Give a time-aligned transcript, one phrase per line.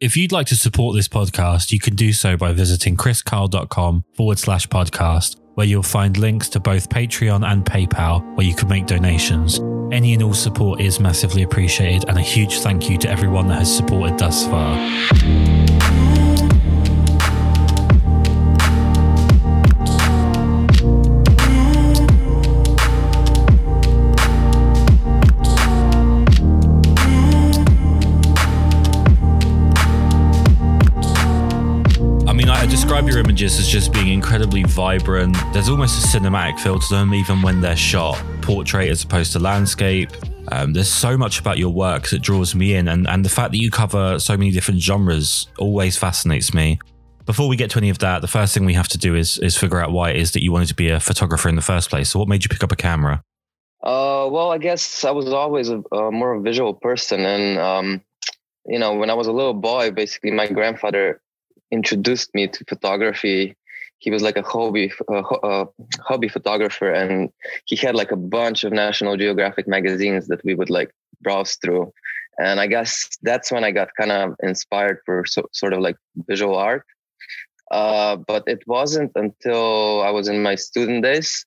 [0.00, 4.38] If you'd like to support this podcast, you can do so by visiting kriskarl.com forward
[4.38, 8.86] slash podcast, where you'll find links to both Patreon and PayPal, where you can make
[8.86, 9.58] donations.
[9.90, 13.58] Any and all support is massively appreciated, and a huge thank you to everyone that
[13.58, 15.67] has supported thus far.
[32.98, 35.36] Describe your images as just being incredibly vibrant.
[35.52, 39.38] There's almost a cinematic feel to them, even when they're shot portrait as opposed to
[39.38, 40.10] landscape.
[40.50, 43.52] Um, there's so much about your work that draws me in, and, and the fact
[43.52, 46.80] that you cover so many different genres always fascinates me.
[47.24, 49.38] Before we get to any of that, the first thing we have to do is
[49.38, 51.62] is figure out why it is that you wanted to be a photographer in the
[51.62, 52.08] first place.
[52.08, 53.22] So, what made you pick up a camera?
[53.80, 58.02] Uh, well, I guess I was always a, a more visual person, and um,
[58.66, 61.20] you know, when I was a little boy, basically, my grandfather
[61.70, 63.56] introduced me to photography.
[63.98, 65.64] He was like a hobby uh,
[66.00, 67.30] hobby photographer, and
[67.64, 71.92] he had like a bunch of National Geographic magazines that we would like browse through.
[72.38, 75.96] And I guess that's when I got kind of inspired for so, sort of like
[76.28, 76.84] visual art.
[77.70, 81.44] Uh, but it wasn't until I was in my student days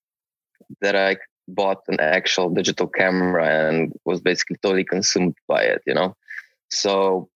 [0.81, 5.93] that I bought an actual digital camera and was basically totally consumed by it, you
[5.93, 6.15] know.
[6.69, 7.29] So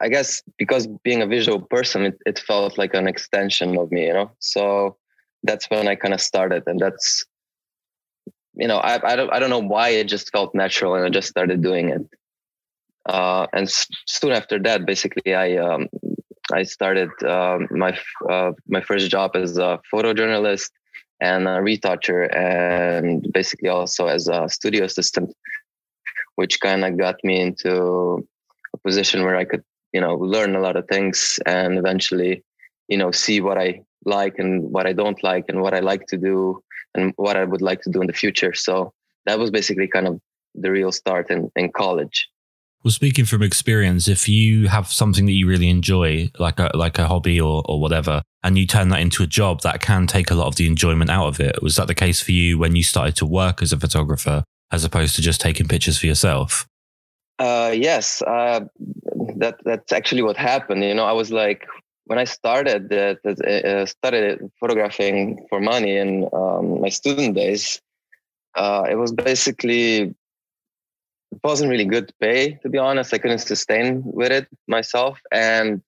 [0.00, 4.06] I guess because being a visual person, it, it felt like an extension of me,
[4.06, 4.30] you know.
[4.38, 4.96] So
[5.42, 7.24] that's when I kind of started, and that's
[8.54, 11.08] you know I I don't I don't know why it just felt natural, and I
[11.08, 12.02] just started doing it.
[13.06, 13.68] Uh, and
[14.06, 15.88] soon after that, basically, I um,
[16.52, 20.70] I started um, my uh, my first job as a photojournalist
[21.20, 25.34] and a retoucher, and basically also as a studio assistant,
[26.36, 28.24] which kind of got me into
[28.74, 32.42] a position where I could you know learn a lot of things and eventually
[32.88, 36.06] you know see what i like and what i don't like and what i like
[36.06, 36.62] to do
[36.94, 38.92] and what i would like to do in the future so
[39.26, 40.20] that was basically kind of
[40.54, 42.28] the real start in, in college
[42.84, 46.98] Well, speaking from experience, if you have something that you really enjoy, like a like
[46.98, 50.30] a hobby or or whatever, and you turn that into a job, that can take
[50.30, 51.60] a lot of the enjoyment out of it.
[51.60, 54.84] Was that the case for you when you started to work as a photographer, as
[54.84, 56.66] opposed to just taking pictures for yourself?
[57.38, 58.60] uh yes uh
[59.40, 61.04] that that's actually what happened you know?
[61.04, 61.60] I was like
[62.08, 65.18] when i started that uh, started photographing
[65.48, 67.64] for money in um, my student days
[68.62, 70.14] uh it was basically
[71.34, 73.12] it wasn't really good pay to be honest.
[73.12, 75.82] I couldn't sustain with it myself and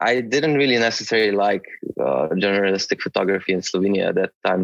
[0.00, 1.66] i didn't really necessarily like
[2.04, 4.62] uh, journalistic photography in slovenia at that time.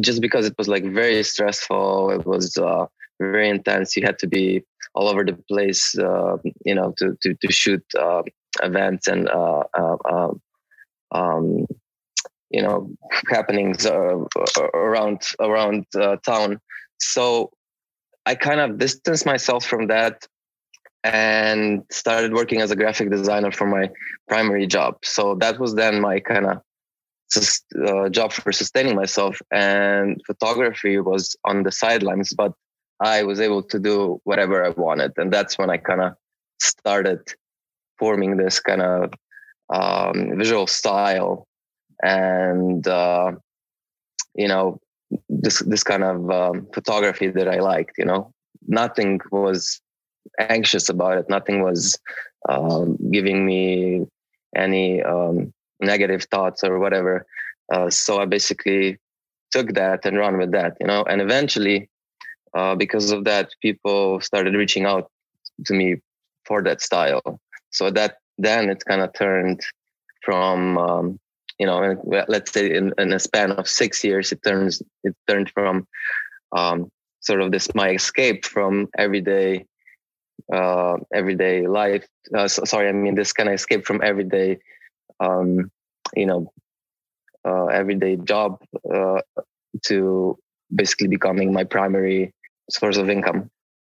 [0.00, 2.84] Just because it was like very stressful it was uh,
[3.20, 4.62] very intense you had to be
[4.94, 8.22] all over the place uh, you know to to, to shoot uh,
[8.62, 10.32] events and uh, uh,
[11.12, 11.66] um,
[12.50, 12.90] you know
[13.30, 14.16] happenings uh,
[14.74, 15.84] around around
[16.24, 16.60] town
[17.00, 17.50] so
[18.26, 20.26] I kind of distanced myself from that
[21.02, 23.88] and started working as a graphic designer for my
[24.28, 24.96] primary job.
[25.02, 26.58] So that was then my kind of
[27.86, 32.32] uh, job for sustaining myself, and photography was on the sidelines.
[32.36, 32.52] But
[33.00, 36.14] I was able to do whatever I wanted, and that's when I kind of
[36.60, 37.20] started
[37.98, 39.12] forming this kind of
[39.72, 41.46] um, visual style,
[42.02, 43.32] and uh,
[44.34, 44.80] you know
[45.28, 47.98] this this kind of um, photography that I liked.
[47.98, 48.32] You know,
[48.66, 49.80] nothing was
[50.38, 51.26] anxious about it.
[51.28, 51.98] Nothing was
[52.48, 54.06] um, giving me
[54.56, 57.26] any um, negative thoughts or whatever.
[57.72, 58.98] Uh, so I basically
[59.50, 60.76] took that and run with that.
[60.80, 61.88] You know, and eventually,
[62.54, 65.10] uh, because of that, people started reaching out
[65.66, 65.96] to me
[66.44, 67.40] for that style.
[67.70, 69.60] So that then it kind of turned
[70.22, 71.20] from um,
[71.58, 75.50] you know, let's say in, in, a span of six years, it turns it turned
[75.50, 75.88] from
[76.56, 79.66] um, sort of this my escape from everyday
[80.52, 82.06] uh, everyday life.
[82.32, 84.58] Uh, so, sorry, I mean this kind of escape from everyday,
[85.18, 85.70] um,
[86.14, 86.52] you know,
[87.44, 88.62] uh, everyday job
[88.92, 89.20] uh,
[89.86, 90.38] to
[90.74, 92.32] basically becoming my primary
[92.70, 93.48] source of income.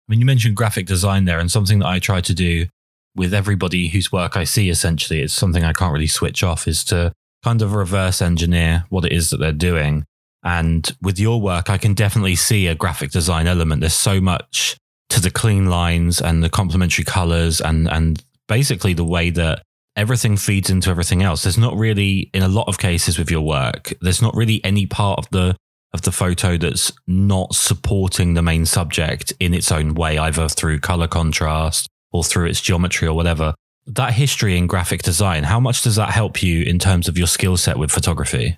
[0.07, 2.67] I mean, you mentioned graphic design there, and something that I try to do
[3.15, 4.69] with everybody whose work I see.
[4.69, 6.67] Essentially, it's something I can't really switch off.
[6.67, 7.13] Is to
[7.43, 10.05] kind of reverse engineer what it is that they're doing.
[10.43, 13.81] And with your work, I can definitely see a graphic design element.
[13.81, 14.77] There's so much
[15.09, 19.61] to the clean lines and the complementary colors and, and basically the way that
[19.95, 21.43] everything feeds into everything else.
[21.43, 24.85] There's not really, in a lot of cases with your work, there's not really any
[24.85, 25.55] part of the
[25.93, 30.79] of the photo that's not supporting the main subject in its own way, either through
[30.79, 33.53] color contrast or through its geometry or whatever
[33.87, 37.27] that history in graphic design, how much does that help you in terms of your
[37.27, 38.57] skill set with photography?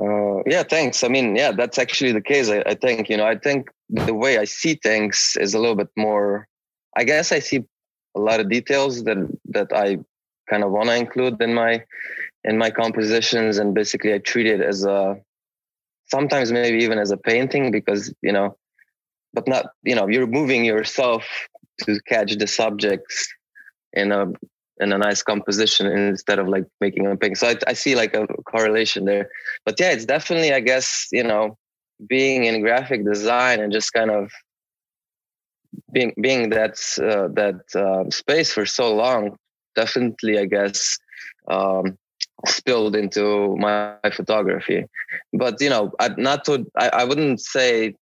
[0.00, 1.04] Uh, yeah, thanks.
[1.04, 2.50] I mean, yeah, that's actually the case.
[2.50, 5.76] I, I think, you know, I think the way I see things is a little
[5.76, 6.48] bit more,
[6.96, 7.64] I guess I see
[8.14, 9.16] a lot of details that,
[9.46, 9.98] that I
[10.50, 11.84] kind of want to include in my,
[12.44, 13.58] in my compositions.
[13.58, 15.18] And basically I treat it as a,
[16.10, 18.56] sometimes maybe even as a painting because, you know,
[19.32, 21.24] but not, you know, you're moving yourself
[21.84, 23.28] to catch the subjects
[23.92, 24.26] in a
[24.80, 27.34] in a nice composition instead of like making a painting.
[27.34, 29.28] So I, I see like a correlation there.
[29.64, 31.56] But yeah, it's definitely, I guess, you know,
[32.08, 34.30] being in graphic design and just kind of
[35.92, 39.36] being being that uh, that uh, space for so long,
[39.74, 40.98] definitely, I guess,
[41.48, 41.98] um,
[42.46, 44.84] spilled into my, photography.
[45.32, 47.94] But you know, I, not to, I, I wouldn't say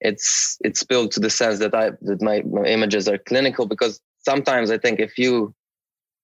[0.00, 4.00] it's it's spilled to the sense that I that my, my images are clinical because
[4.24, 5.54] sometimes I think if you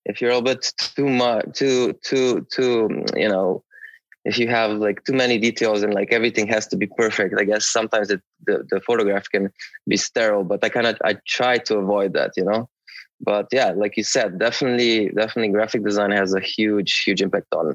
[0.04, 3.62] if you're a bit too much too too too you know
[4.24, 7.44] if you have like too many details and like everything has to be perfect i
[7.44, 9.50] guess sometimes it, the, the photograph can
[9.88, 12.68] be sterile but i kind of i try to avoid that you know
[13.24, 17.74] but yeah like you said definitely definitely graphic design has a huge huge impact on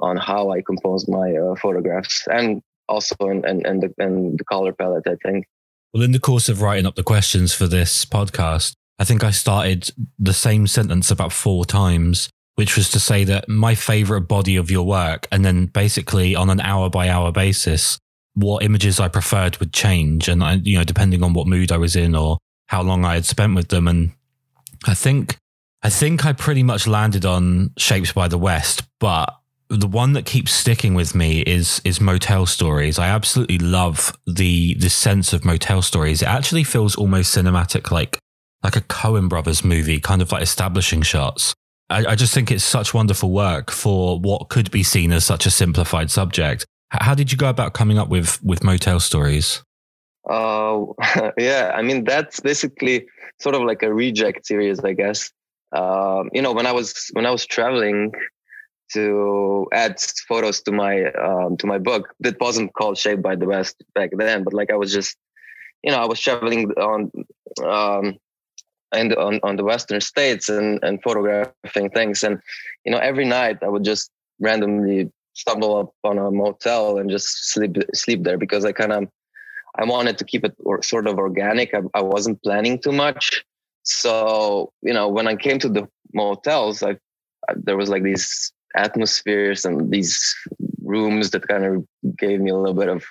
[0.00, 4.44] on how i compose my uh, photographs and also in, in, in, the, in the
[4.44, 5.46] color palette i think
[5.92, 9.32] well in the course of writing up the questions for this podcast I think I
[9.32, 9.90] started
[10.20, 14.70] the same sentence about four times, which was to say that my favorite body of
[14.70, 17.98] your work, and then basically on an hour by hour basis,
[18.34, 20.28] what images I preferred would change.
[20.28, 23.14] And, I, you know, depending on what mood I was in or how long I
[23.14, 23.88] had spent with them.
[23.88, 24.12] And
[24.86, 25.36] I think,
[25.82, 29.34] I think I pretty much landed on Shaped by the West, but
[29.68, 32.98] the one that keeps sticking with me is is motel stories.
[32.98, 36.20] I absolutely love the the sense of motel stories.
[36.20, 38.18] It actually feels almost cinematic, like
[38.62, 41.54] like a Coen Brothers movie, kind of like establishing shots.
[41.90, 45.46] I, I, just think it's such wonderful work for what could be seen as such
[45.46, 46.64] a simplified subject.
[46.88, 49.62] How did you go about coming up with with motel stories?
[50.28, 50.84] Uh,
[51.38, 53.06] yeah, I mean that's basically
[53.42, 55.30] sort of like a reject series, I guess.
[55.72, 58.12] Um, you know, when I was when I was traveling
[58.92, 63.46] to add photos to my um, to my book, that wasn't called Shaped by the
[63.46, 65.16] West back then, but like I was just,
[65.82, 67.10] you know, I was traveling on
[67.64, 68.18] um,
[68.92, 72.40] and on, on the western states and, and photographing things and
[72.84, 77.50] you know every night i would just randomly stumble up on a motel and just
[77.52, 79.08] sleep sleep there because i kind of
[79.78, 81.74] i wanted to keep it or, sort of organic.
[81.74, 83.44] I, I wasn't planning too much.
[83.84, 86.92] So you know when i came to the motels I,
[87.48, 90.34] I there was like these atmospheres and these
[90.82, 91.84] rooms that kind of
[92.16, 93.04] gave me a little bit of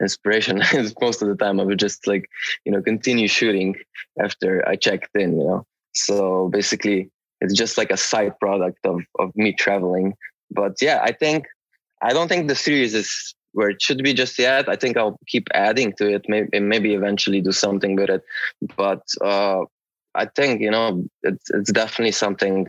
[0.00, 0.62] inspiration.
[1.00, 2.28] Most of the time i would just like
[2.64, 3.76] you know continue shooting
[4.20, 5.66] after i checked in you know.
[5.94, 7.10] So basically
[7.40, 10.14] it's just like a side product of of me traveling.
[10.50, 11.46] But yeah i think
[12.00, 14.68] i don't think the series is where it should be just yet.
[14.68, 18.22] I think i'll keep adding to it maybe maybe eventually do something with it.
[18.76, 19.64] But uh
[20.14, 22.66] i think you know it's it's definitely something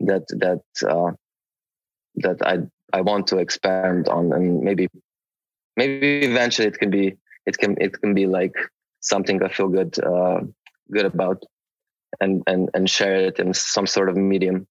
[0.00, 1.12] that that uh
[2.16, 2.58] that i
[2.94, 4.88] i want to expand on and maybe
[5.76, 7.14] maybe eventually it can be
[7.46, 8.54] it can it can be like
[9.00, 10.40] something I feel good uh,
[10.90, 11.42] good about
[12.20, 14.66] and and and share it in some sort of medium.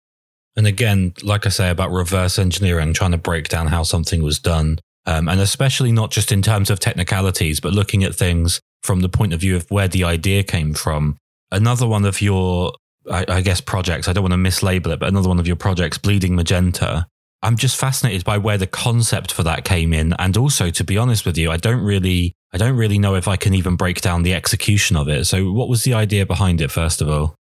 [0.55, 4.37] And again, like I say about reverse engineering, trying to break down how something was
[4.39, 9.01] done, um, and especially not just in terms of technicalities, but looking at things from
[9.01, 11.17] the point of view of where the idea came from.
[11.51, 12.73] Another one of your,
[13.09, 14.07] I, I guess, projects.
[14.07, 17.05] I don't want to mislabel it, but another one of your projects, Bleeding Magenta,
[17.43, 20.13] I'm just fascinated by where the concept for that came in.
[20.19, 23.27] And also, to be honest with you, I don't really, I don't really know if
[23.27, 25.25] I can even break down the execution of it.
[25.25, 27.35] So what was the idea behind it, first of all?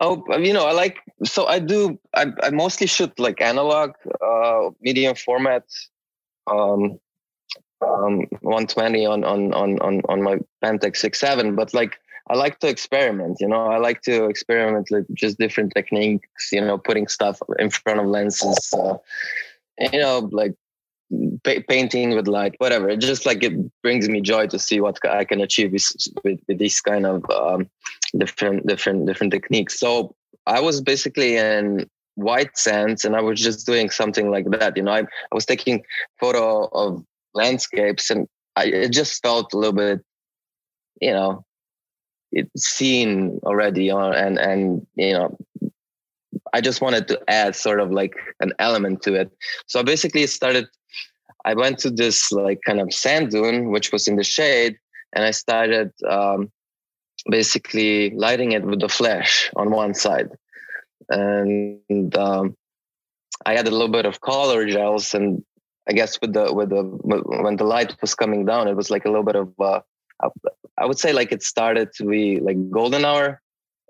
[0.00, 4.70] Oh, you know, I like, so I do, I, I mostly shoot like analog, uh,
[4.80, 5.64] medium format,
[6.46, 6.98] um,
[7.82, 11.98] um, 120 on, on, on, on, on my Pentax 6.7, but like,
[12.28, 16.60] I like to experiment, you know, I like to experiment with just different techniques, you
[16.60, 18.94] know, putting stuff in front of lenses, uh,
[19.92, 20.54] you know, like
[21.44, 22.88] pa- painting with light, whatever.
[22.88, 25.86] It just like it brings me joy to see what I can achieve with,
[26.24, 27.70] with, with these kind of um,
[28.18, 29.78] different, different, different techniques.
[29.78, 34.76] So I was basically in white sands and I was just doing something like that.
[34.76, 35.84] You know, I, I was taking
[36.18, 37.04] photo of
[37.34, 40.00] landscapes and I, it just felt a little bit,
[41.00, 41.44] you know,
[42.32, 45.36] it's seen already on and and you know
[46.52, 49.30] i just wanted to add sort of like an element to it
[49.66, 50.66] so i basically started
[51.44, 54.76] i went to this like kind of sand dune which was in the shade
[55.14, 56.50] and i started um,
[57.30, 60.28] basically lighting it with the flash on one side
[61.08, 62.56] and um,
[63.44, 65.44] I added a little bit of color gels, and
[65.88, 69.04] I guess with the with the when the light was coming down, it was like
[69.04, 69.80] a little bit of uh,
[70.78, 73.40] I would say like it started to be like golden hour,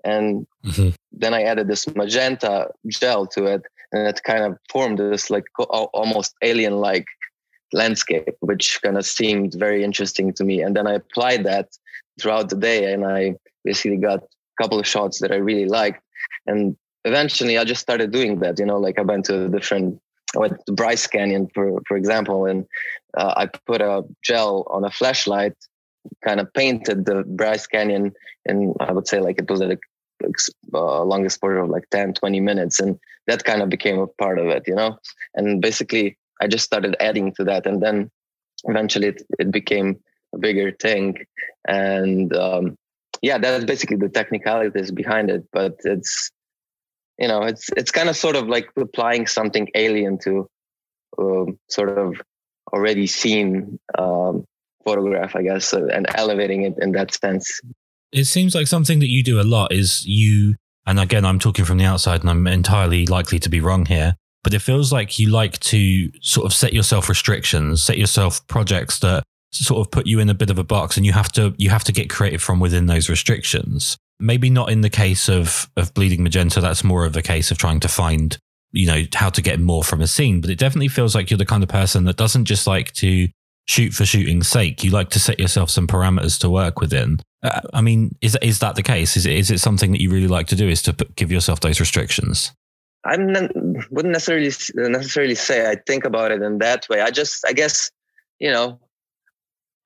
[0.03, 0.89] and mm-hmm.
[1.11, 5.45] then I added this magenta gel to it, and it kind of formed this like
[5.69, 7.05] almost alien like
[7.73, 10.61] landscape, which kind of seemed very interesting to me.
[10.61, 11.69] And then I applied that
[12.19, 16.01] throughout the day, and I basically got a couple of shots that I really liked.
[16.45, 16.75] And
[17.07, 18.59] eventually, I just started doing that.
[18.59, 19.99] You know, like I went to a different.
[20.35, 22.65] I went to Bryce Canyon, for for example, and
[23.17, 25.53] uh, I put a gel on a flashlight,
[26.23, 28.13] kind of painted the Bryce Canyon,
[28.45, 29.79] and I would say like it was like
[30.73, 32.97] uh, long exposure of like 10 20 minutes and
[33.27, 34.97] that kind of became a part of it you know
[35.35, 38.11] and basically I just started adding to that, and then
[38.65, 39.99] eventually it, it became
[40.33, 41.17] a bigger thing.
[41.67, 42.77] And um,
[43.21, 45.43] yeah, that's basically the technicalities behind it.
[45.51, 46.31] But it's
[47.19, 50.47] you know, it's it's kind of sort of like applying something alien to
[51.17, 52.21] um, sort of
[52.73, 54.45] already seen um,
[54.85, 57.61] photograph, I guess, uh, and elevating it in that sense.
[58.11, 60.55] It seems like something that you do a lot is you,
[60.85, 64.15] and again, I'm talking from the outside, and I'm entirely likely to be wrong here
[64.47, 68.99] but it feels like you like to sort of set yourself restrictions, set yourself projects
[68.99, 69.21] that
[69.51, 71.69] sort of put you in a bit of a box and you have to you
[71.69, 73.97] have to get creative from within those restrictions.
[74.19, 77.57] Maybe not in the case of of bleeding magenta, that's more of a case of
[77.57, 78.37] trying to find,
[78.71, 81.37] you know, how to get more from a scene, but it definitely feels like you're
[81.37, 83.27] the kind of person that doesn't just like to
[83.67, 84.83] shoot for shooting's sake.
[84.83, 87.19] You like to set yourself some parameters to work within.
[87.43, 89.17] Uh, I mean, is is that the case?
[89.17, 90.67] Is it, is it something that you really like to do?
[90.67, 92.51] Is to put, give yourself those restrictions?
[93.05, 97.01] I wouldn't necessarily necessarily say I think about it in that way.
[97.01, 97.91] I just, I guess,
[98.39, 98.79] you know,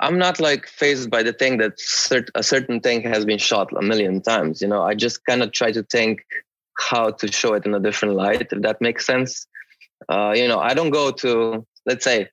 [0.01, 3.71] I'm not like phased by the thing that cert- a certain thing has been shot
[3.77, 4.61] a million times.
[4.61, 6.25] You know, I just kind of try to think
[6.77, 9.45] how to show it in a different light, if that makes sense.
[10.09, 12.29] Uh, you know, I don't go to, let's say,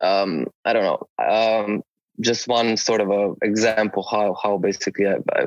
[0.00, 1.82] um, I don't know, um,
[2.20, 5.46] just one sort of a example how how basically I, I,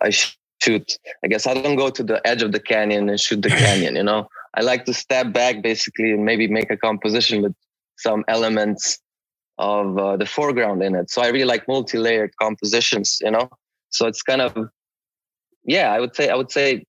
[0.00, 0.98] I shoot.
[1.22, 3.94] I guess I don't go to the edge of the canyon and shoot the canyon.
[3.96, 7.54] You know, I like to step back basically and maybe make a composition with
[7.98, 8.98] some elements
[9.60, 11.10] of uh, the foreground in it.
[11.10, 13.18] So I really like multi-layered compositions.
[13.20, 13.50] You know,
[13.90, 14.56] so it's kind of
[15.64, 15.92] yeah.
[15.92, 16.84] I would say I would say,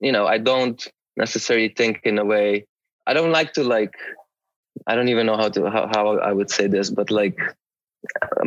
[0.00, 0.86] you know, I don't
[1.16, 2.66] necessarily think in a way.
[3.06, 3.94] I don't like to like.
[4.86, 7.38] I don't even know how to how, how I would say this, but like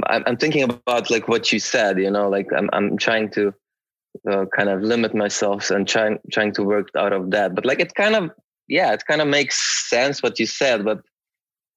[0.08, 2.00] I'm, I'm thinking about like what you said.
[2.00, 3.54] You know, like I'm I'm trying to
[4.30, 7.54] uh, kind of limit myself and trying trying to work out of that.
[7.54, 8.32] But like it kind of
[8.68, 10.84] yeah, it kind of makes sense what you said.
[10.86, 11.02] But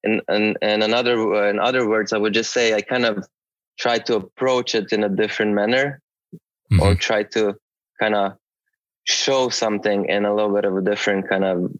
[0.03, 3.25] in in, in another in other words, I would just say I kind of
[3.77, 6.01] try to approach it in a different manner,
[6.71, 6.81] mm-hmm.
[6.81, 7.55] or try to
[7.99, 8.33] kind of
[9.05, 11.71] show something in a little bit of a different kind of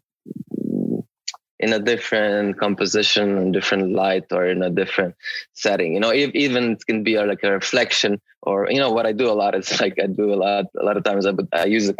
[1.60, 5.14] in a different composition and different light or in a different
[5.52, 5.92] setting.
[5.94, 9.12] You know if, even it can be like a reflection or you know what i
[9.12, 11.66] do a lot is like i do a lot a lot of times i, I
[11.66, 11.96] use the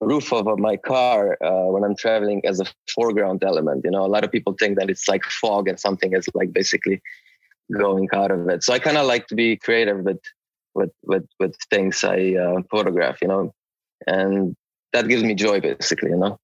[0.00, 3.82] roof of my car uh, when i'm traveling as a foreground element.
[3.84, 6.52] You know a lot of people think that it's like fog and something is like
[6.52, 7.00] basically
[7.72, 8.64] going out of it.
[8.64, 10.20] So i kind of like to be creative with
[10.74, 13.54] with with with things i uh, photograph you know?
[14.06, 14.56] And
[14.92, 16.38] that gives me joy basically you know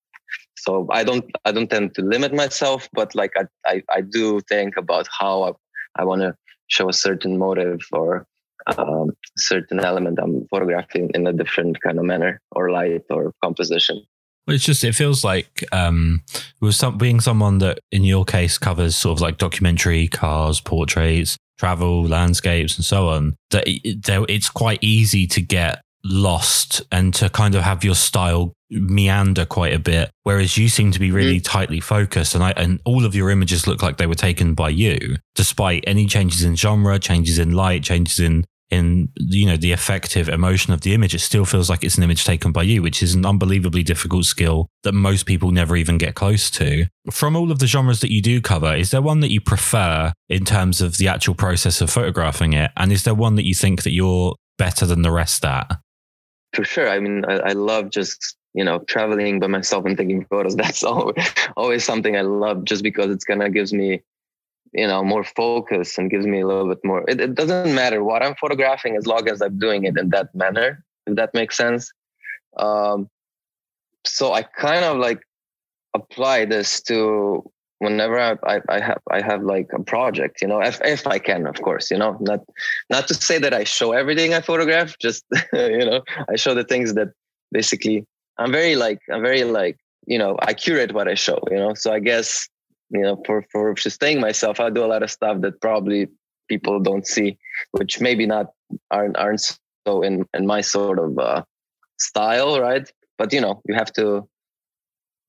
[0.65, 4.41] so i don't i don't tend to limit myself but like i i, I do
[4.49, 5.51] think about how i,
[6.01, 6.35] I want to
[6.69, 8.27] show a certain motive or
[8.79, 14.03] um, certain element i'm photographing in a different kind of manner or light or composition.
[14.47, 16.23] It's just it feels like um,
[16.61, 21.39] with some being someone that in your case covers sort of like documentary cars portraits
[21.59, 27.55] travel landscapes and so on that it's quite easy to get lost and to kind
[27.55, 31.45] of have your style meander quite a bit whereas you seem to be really mm.
[31.45, 34.69] tightly focused and I and all of your images look like they were taken by
[34.71, 39.73] you despite any changes in genre changes in light changes in in you know the
[39.73, 41.15] effective emotion of the image.
[41.15, 44.25] It still feels like it's an image taken by you which is an unbelievably difficult
[44.25, 46.87] skill that most people never even get close to.
[47.11, 50.13] From all of the genres that you do cover is there one that you prefer
[50.29, 52.71] in terms of the actual process of photographing it?
[52.77, 55.79] And is there one that you think that you're better than the rest at
[56.55, 56.89] for sure.
[56.89, 60.57] I mean, I, I love just you know traveling by myself and taking photos.
[60.63, 64.03] That's always always something I love, just because it's kind of gives me
[64.73, 67.05] you know more focus and gives me a little bit more.
[67.09, 70.35] It, it doesn't matter what I'm photographing as long as I'm doing it in that
[70.35, 70.85] manner.
[71.07, 71.93] If that makes sense.
[72.57, 73.11] Um,
[74.07, 75.21] so I kind of like
[75.95, 77.51] apply this to
[77.85, 81.19] whenever I, I, I, have I have like a project, you know, if if I
[81.19, 82.41] can, of course, you know, not
[82.91, 86.65] not to say that I show everything I photograph, just you know, I show the
[86.65, 87.09] things that
[87.53, 88.07] basically
[88.39, 91.39] I'm very like I'm very like you know I curate what I show.
[91.51, 92.49] You know, so I guess
[92.91, 96.09] you know for for sustaining myself, I do a lot of stuff that probably
[96.49, 97.39] people don't see,
[97.73, 98.47] which maybe not
[98.91, 99.43] aren't aren't
[99.87, 101.43] so in in my sort of uh,
[101.99, 102.91] style, right?
[103.19, 104.29] But you know, you have to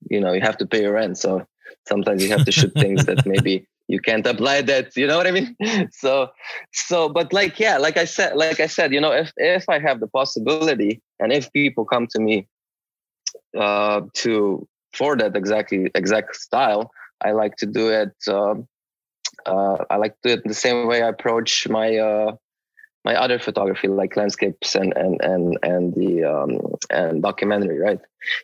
[0.10, 1.46] you know you have to pay your rent, so
[1.88, 5.28] sometimes you have to shoot things that maybe you can't apply that you know what
[5.28, 5.56] i mean?
[5.92, 6.30] So
[6.74, 9.80] so but like yeah like i said like i said you know if if i
[9.80, 12.48] have the possibility and if people come to me
[13.58, 16.92] uh to for that exactly exact style
[17.22, 18.56] i like to do it uh,
[19.46, 22.32] uh i like to do it the same way i approach my uh
[23.06, 26.60] my other photography like landscapes and and and and the um,
[26.90, 28.00] and documentary right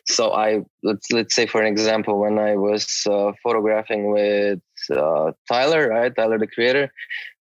[0.06, 4.60] so i let's let's say for an example when i was uh, photographing with
[4.96, 6.90] uh, tyler right tyler the creator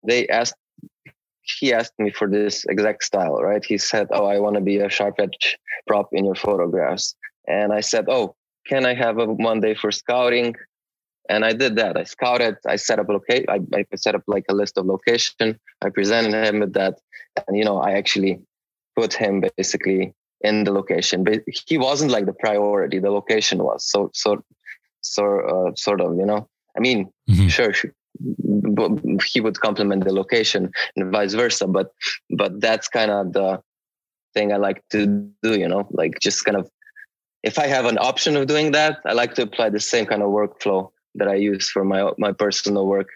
[0.07, 0.55] they asked
[1.59, 4.77] he asked me for this exact style right he said oh i want to be
[4.77, 5.57] a sharp edge
[5.87, 7.15] prop in your photographs
[7.47, 8.33] and i said oh
[8.65, 10.55] can i have a monday for scouting
[11.29, 11.95] and I did that.
[11.95, 12.57] I scouted.
[12.67, 13.19] I set up a.
[13.51, 15.59] I, I set up like a list of location.
[15.81, 16.95] I presented him with that,
[17.47, 18.39] and you know i actually
[18.95, 21.23] put him basically in the location.
[21.23, 22.99] But he wasn't like the priority.
[22.99, 24.43] The location was so so
[25.01, 26.47] so uh, sort of you know.
[26.77, 27.47] I mean mm-hmm.
[27.47, 27.73] sure
[29.31, 31.67] he would complement the location and vice versa.
[31.67, 31.91] But
[32.29, 33.61] but that's kind of the
[34.35, 35.07] thing i like to
[35.41, 36.69] do you know like just kind of
[37.41, 40.21] if i have an option of doing that i like to apply the same kind
[40.21, 43.09] of workflow that i use for my my personal work.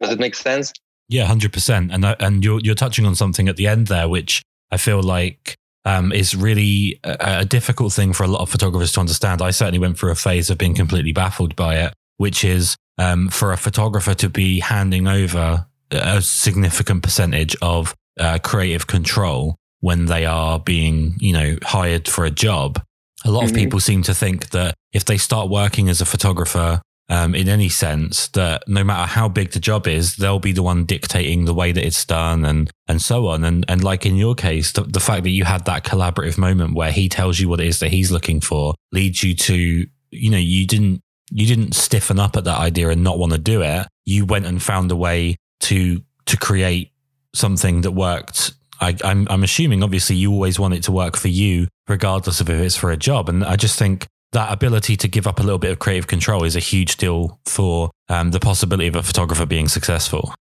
[0.00, 0.72] Does it make sense
[1.12, 1.92] yeah, hundred percent.
[1.92, 5.56] And and you're you're touching on something at the end there, which I feel like
[5.84, 9.42] um, is really a, a, difficult thing for a lot of photographers to understand.
[9.42, 13.28] I certainly went through a phase of being completely baffled by it, which is um,
[13.28, 20.06] for a photographer to be handing over a significant percentage of uh, creative control when
[20.06, 22.80] they are being, you know, hired for a job.
[23.24, 23.48] A lot mm-hmm.
[23.48, 27.48] of people seem to think that if they start working as a photographer um, in
[27.48, 31.44] any sense that no matter how big the job is, they'll be the one dictating
[31.44, 33.44] the way that it's done and and so on.
[33.44, 36.74] And and like in your case, the, the fact that you had that collaborative moment
[36.74, 40.30] where he tells you what it is that he's looking for leads you to you
[40.30, 43.62] know you didn't you didn't stiffen up at that idea and not want to do
[43.62, 43.86] it.
[44.04, 46.92] You went and found a way to to create
[47.34, 51.28] something that worked I, I'm, I'm assuming obviously you always want it to work for
[51.28, 53.28] you, regardless of if it's for a job.
[53.28, 56.44] And I just think that ability to give up a little bit of creative control
[56.44, 60.34] is a huge deal for um, the possibility of a photographer being successful.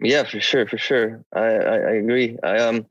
[0.00, 1.22] Yeah, for sure, for sure.
[1.34, 2.38] I, I, I agree.
[2.42, 2.86] I um,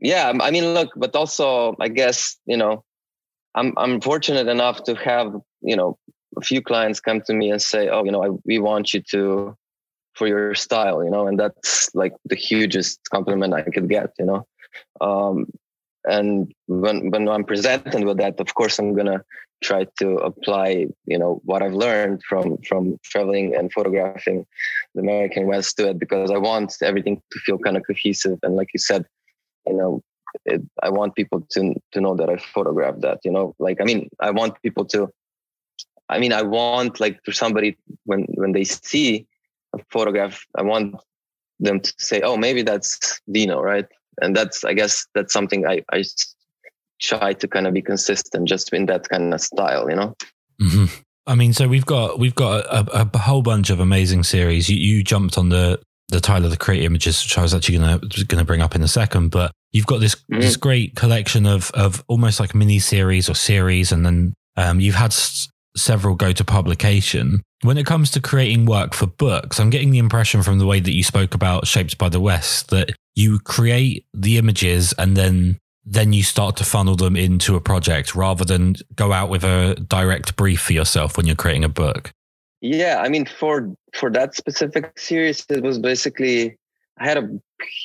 [0.00, 0.32] yeah.
[0.40, 2.84] I mean, look, but also, I guess you know,
[3.54, 5.98] I'm I'm fortunate enough to have you know
[6.36, 9.02] a few clients come to me and say, oh, you know, I, we want you
[9.10, 9.56] to
[10.14, 14.26] for your style, you know, and that's like the hugest compliment I could get, you
[14.26, 14.46] know.
[15.00, 15.46] Um,
[16.04, 19.24] and when when I'm presented with that, of course, I'm gonna
[19.62, 24.46] try to apply you know what i've learned from from traveling and photographing
[24.94, 28.38] the american west to it because i want everything to feel kind of cohesive.
[28.42, 29.04] And like you said
[29.66, 30.02] you know
[30.44, 33.54] it, i want people to to know that i photographed that you know?
[33.58, 35.08] Like i mean i want people to
[36.08, 39.26] i mean i want like for somebody when when they see
[39.74, 40.94] a photograph i want
[41.58, 43.86] them to say oh maybe that's dino right
[44.20, 46.02] and that's i guess that's something i i
[47.00, 50.14] try to kind of be consistent just in that kind of style, you know.
[50.60, 50.84] Mm-hmm.
[51.26, 54.68] I mean, so we've got we've got a, a, whole bunch of amazing series.
[54.68, 58.00] You, you jumped on the the Tyler the Creator images, which I was actually gonna
[58.28, 59.30] gonna bring up in a second.
[59.30, 60.40] But you've got this mm-hmm.
[60.40, 64.94] this great collection of of almost like mini series or series, and then um, you've
[64.94, 67.42] had s- several go to publication.
[67.62, 70.80] When it comes to creating work for books, I'm getting the impression from the way
[70.80, 75.58] that you spoke about Shaped by the West that you create the images and then
[75.84, 79.74] then you start to funnel them into a project rather than go out with a
[79.88, 82.12] direct brief for yourself when you're creating a book.
[82.60, 86.56] Yeah i mean for for that specific series it was basically
[87.00, 87.28] i had a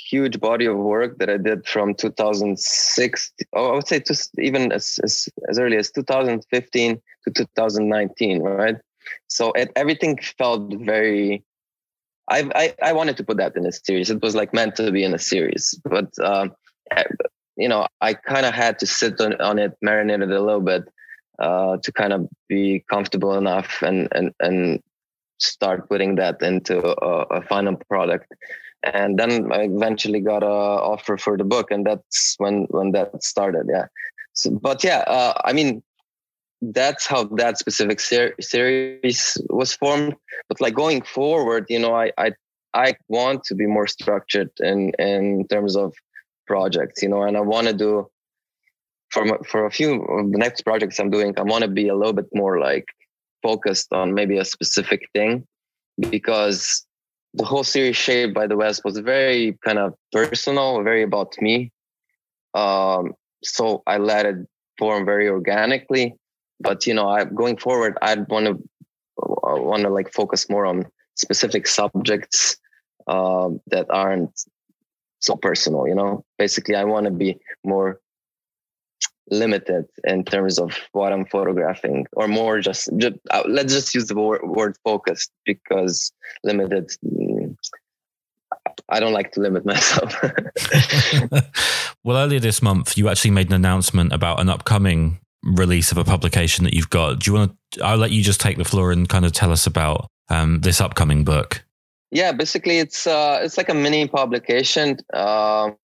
[0.09, 4.71] huge body of work that i did from 2006 oh i would say just even
[4.71, 8.77] as, as, as early as 2015 to 2019 right?
[9.27, 11.43] So it, everything felt very
[12.29, 14.09] I, I, I wanted to put that in a series.
[14.09, 16.53] It was like meant to be in a series, but um,
[17.55, 20.61] you know, I kind of had to sit on, on it, marinate it a little
[20.61, 20.83] bit
[21.39, 24.81] uh, to kind of be comfortable enough and and and
[25.39, 28.31] start putting that into a, a, final product.
[28.83, 33.23] And then I eventually got a offer for the book, and that's when when that
[33.23, 33.67] started.
[33.69, 33.87] Yeah.
[34.33, 35.83] So, but yeah, uh, I mean,
[36.71, 40.15] that's how that specific ser- series was formed.
[40.47, 42.31] But like going forward, you know, I I
[42.73, 45.93] I want to be more structured in in terms of
[46.47, 48.09] projects, you know, and I want to do
[49.09, 51.95] for for a few of the next projects I'm doing, I want to be a
[51.95, 52.85] little bit more like
[53.41, 55.45] focused on maybe a specific thing
[55.99, 56.85] because
[57.33, 61.71] the whole series shaped by the west was very kind of personal very about me
[62.53, 64.37] um, so i let it
[64.79, 66.15] form very organically
[66.59, 68.57] but you know i going forward i'd want to
[69.17, 70.85] want to like focus more on
[71.15, 72.57] specific subjects
[73.07, 74.45] uh, that aren't
[75.19, 77.99] so personal you know basically i want to be more
[79.29, 84.07] limited in terms of what I'm photographing, or more just, just uh, let's just use
[84.07, 86.11] the word, word focused because
[86.43, 86.91] limited.
[87.05, 87.55] Mm,
[88.89, 90.15] I don't like to limit myself.
[92.03, 96.03] well, earlier this month, you actually made an announcement about an upcoming release of a
[96.03, 97.19] publication that you've got.
[97.19, 97.83] Do you want to?
[97.83, 100.81] I'll let you just take the floor and kind of tell us about um, this
[100.81, 101.63] upcoming book.
[102.11, 104.97] Yeah, basically, it's uh, it's like a mini publication.
[105.13, 105.75] Um,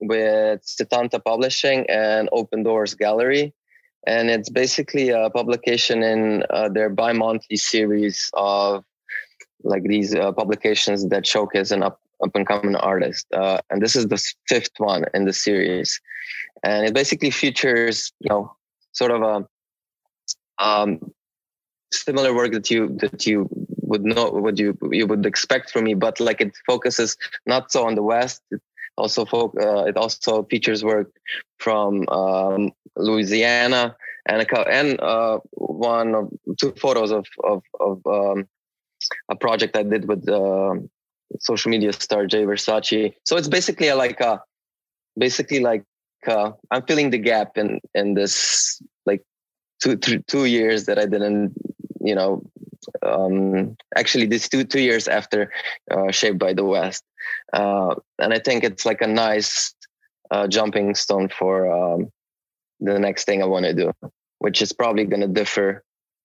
[0.00, 3.52] with Setanta Publishing and Open Doors Gallery.
[4.06, 8.84] And it's basically a publication in uh, their bi monthly series of
[9.62, 13.26] like these uh, publications that showcase an up, up and coming artist.
[13.32, 16.00] Uh, and this is the fifth one in the series.
[16.62, 18.54] And it basically features, you know,
[18.92, 21.12] sort of a um,
[21.92, 23.48] similar work that you that you
[23.82, 27.86] would know what you you would expect from me but like it focuses not so
[27.86, 28.60] on the west it
[28.96, 31.10] also uh, it also features work
[31.58, 38.46] from um, Louisiana and a, and uh, one of two photos of of, of um,
[39.28, 40.74] a project I did with uh,
[41.38, 43.14] social media star Jay Versace.
[43.24, 44.42] So it's basically a, like a
[45.18, 45.84] basically like
[46.26, 49.22] uh, I'm filling the gap in in this like
[49.82, 51.54] two th- two years that I didn't
[52.00, 52.42] you know
[53.02, 55.52] um, actually this two two years after
[55.90, 57.04] uh, Shaped by the West,
[57.52, 59.74] uh, and I think it's like a nice
[60.30, 62.10] uh, jumping stone for um,
[62.80, 63.92] the next thing I want to do,
[64.38, 65.82] which is probably going to differ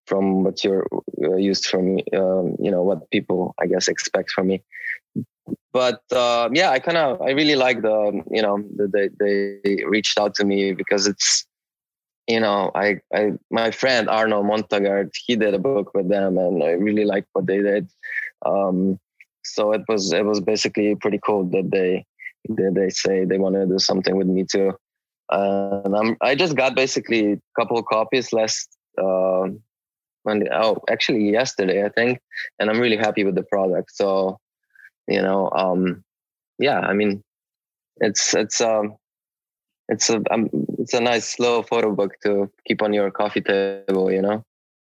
[0.08, 0.88] from what you're
[1.24, 4.64] uh, used from um, you know what people I guess expect from me.
[5.74, 9.84] But uh, yeah, I kind of I really like the you know the, they they
[9.86, 11.46] reached out to me because it's
[12.28, 16.64] you know, I, I, my friend Arnaud Montagard, he did a book with them, and
[16.64, 17.90] I really liked what they did.
[18.46, 19.00] Um,
[19.44, 22.06] so it was, it was basically pretty cool that they,
[22.50, 24.74] that they say they want to do something with me too.
[25.32, 29.48] Uh, and I'm, I just got basically a couple of copies last, uh,
[30.26, 30.50] Monday.
[30.52, 32.20] Oh, actually yesterday, I think,
[32.60, 33.92] and I'm really happy with the product.
[33.94, 34.40] So,
[35.08, 36.04] you know, um,
[36.60, 37.22] yeah, I mean,
[37.98, 38.98] it's, it's, um,
[39.88, 44.12] it's a um, it's a nice slow photo book to keep on your coffee table
[44.12, 44.44] you know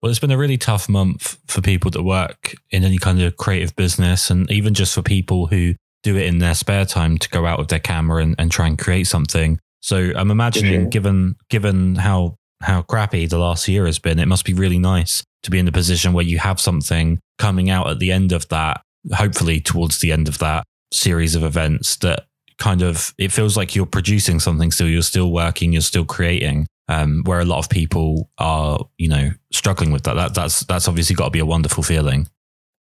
[0.02, 3.36] well it's been a really tough month for people that work in any kind of
[3.36, 7.28] creative business and even just for people who do it in their spare time to
[7.30, 10.90] go out with their camera and, and try and create something so i'm imagining sure.
[10.90, 15.24] given given how how crappy the last year has been it must be really nice
[15.42, 18.48] to be in the position where you have something coming out at the end of
[18.48, 18.80] that
[19.12, 22.26] hopefully towards the end of that series of events that
[22.58, 26.66] kind of it feels like you're producing something still you're still working you're still creating
[26.88, 30.14] um, where a lot of people are you know struggling with that.
[30.14, 32.28] that that's that's obviously got to be a wonderful feeling.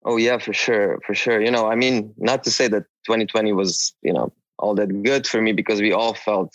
[0.06, 1.42] Oh yeah for sure for sure.
[1.42, 5.26] You know i mean not to say that 2020 was you know all that good
[5.26, 6.54] for me because we all felt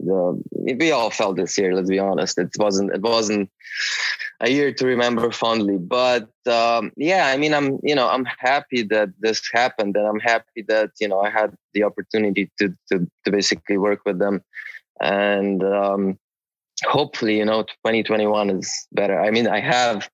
[0.00, 0.42] the
[0.78, 2.38] we all felt this year let's be honest.
[2.38, 3.50] It wasn't it wasn't
[4.40, 5.78] a year to remember fondly.
[5.78, 10.20] But um, yeah i mean i'm you know i'm happy that this happened and i'm
[10.20, 14.42] happy that you know i had the opportunity to to, to basically work with them.
[15.00, 16.18] And um,
[16.84, 19.20] hopefully you know 2021 is better.
[19.20, 20.08] I mean i have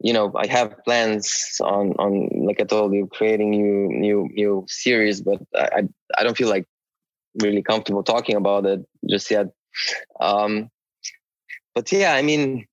[0.00, 4.64] you know i have plans on on like i told you creating new new new
[4.68, 5.82] series but i
[6.16, 6.64] i don't feel like
[7.42, 9.46] really comfortable talking about it just yet.
[10.20, 10.70] Um,
[11.74, 12.66] but yeah, I mean,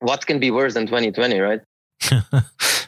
[0.00, 1.60] what can be worse than 2020, right?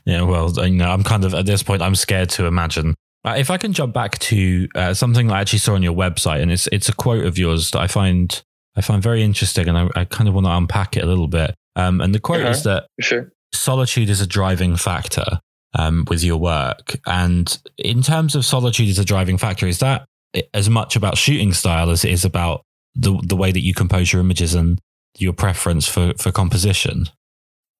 [0.04, 2.94] yeah, well, you know, I'm kind of at this point, I'm scared to imagine.
[3.24, 6.40] Uh, if I can jump back to uh, something I actually saw on your website,
[6.40, 8.42] and it's it's a quote of yours that I find
[8.76, 11.28] I find very interesting, and I, I kind of want to unpack it a little
[11.28, 11.54] bit.
[11.76, 12.50] Um, and the quote uh-huh.
[12.50, 13.30] is that sure.
[13.52, 15.40] solitude is a driving factor
[15.78, 16.98] um, with your work.
[17.06, 20.06] And in terms of solitude as a driving factor, is that
[20.54, 22.62] as much about shooting style as it is about
[22.94, 24.80] the the way that you compose your images and
[25.16, 27.06] your preference for for composition.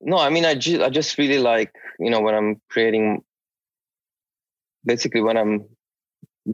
[0.00, 3.22] No, I mean I just I just really like you know when I'm creating
[4.84, 5.66] basically when I'm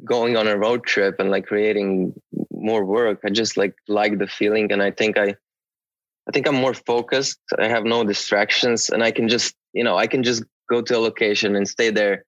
[0.04, 2.12] going on a road trip and like creating
[2.50, 5.28] more work i just like like the feeling and i think i
[6.28, 9.96] i think i'm more focused i have no distractions and i can just you know
[9.96, 12.24] i can just go to a location and stay there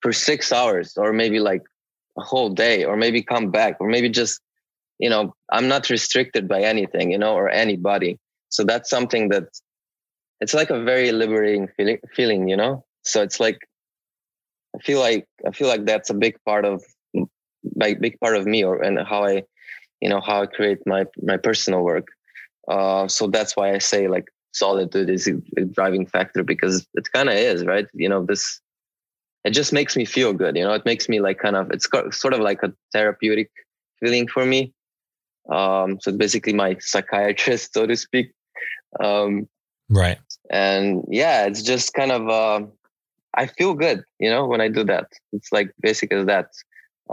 [0.00, 1.62] for six hours or maybe like
[2.16, 4.40] a whole day or maybe come back or maybe just
[5.00, 8.18] you know, I'm not restricted by anything, you know, or anybody.
[8.50, 9.44] So that's something that
[10.40, 11.68] it's like a very liberating
[12.14, 12.84] feeling, you know.
[13.02, 13.58] So it's like
[14.76, 16.84] I feel like I feel like that's a big part of
[17.76, 19.42] like big part of me, or and how I,
[20.00, 22.06] you know, how I create my my personal work.
[22.68, 27.28] Uh, so that's why I say like solitude is a driving factor because it kind
[27.28, 27.86] of is, right?
[27.94, 28.60] You know, this
[29.44, 30.56] it just makes me feel good.
[30.56, 33.50] You know, it makes me like kind of it's sort of like a therapeutic
[33.98, 34.74] feeling for me.
[35.48, 38.32] Um, so basically my psychiatrist, so to speak.
[38.98, 39.48] Um,
[39.88, 40.18] right.
[40.50, 42.66] And yeah, it's just kind of uh,
[43.34, 45.06] I feel good, you know, when I do that.
[45.32, 46.50] It's like basic as that.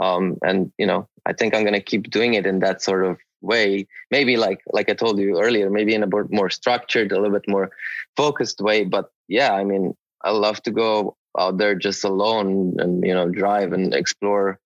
[0.01, 3.17] Um, and you know, I think I'm gonna keep doing it in that sort of
[3.41, 3.87] way.
[4.11, 7.47] Maybe like like I told you earlier, maybe in a more structured, a little bit
[7.47, 7.71] more
[8.15, 8.83] focused way.
[8.83, 13.29] But yeah, I mean, I love to go out there just alone and you know
[13.29, 14.59] drive and explore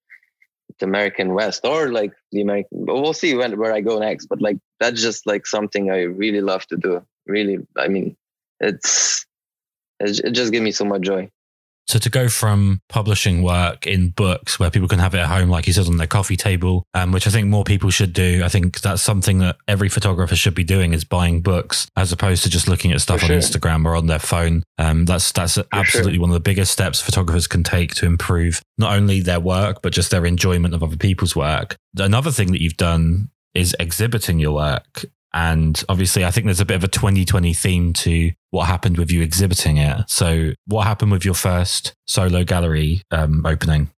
[0.81, 2.85] the American West or like the American.
[2.85, 4.25] But We'll see when where I go next.
[4.25, 7.05] But like that's just like something I really love to do.
[7.25, 8.17] Really, I mean,
[8.59, 9.25] it's
[9.99, 11.31] it just gives me so much joy.
[11.91, 15.49] So to go from publishing work in books where people can have it at home,
[15.49, 18.43] like you said, on their coffee table, um, which I think more people should do.
[18.45, 22.43] I think that's something that every photographer should be doing is buying books as opposed
[22.43, 24.63] to just looking at stuff on Instagram or on their phone.
[24.77, 26.21] Um, that's that's For absolutely sure.
[26.21, 29.91] one of the biggest steps photographers can take to improve not only their work but
[29.91, 31.75] just their enjoyment of other people's work.
[31.97, 36.65] Another thing that you've done is exhibiting your work and obviously, I think there's a
[36.65, 40.09] bit of a 2020 theme to what happened with you exhibiting it.
[40.09, 43.89] So, what happened with your first solo gallery um, opening?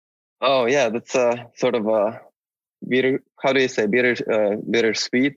[0.40, 2.20] Oh yeah, that's a sort of a
[2.86, 3.22] bitter.
[3.40, 4.16] How do you say bitter?
[4.30, 5.36] Uh, bittersweet.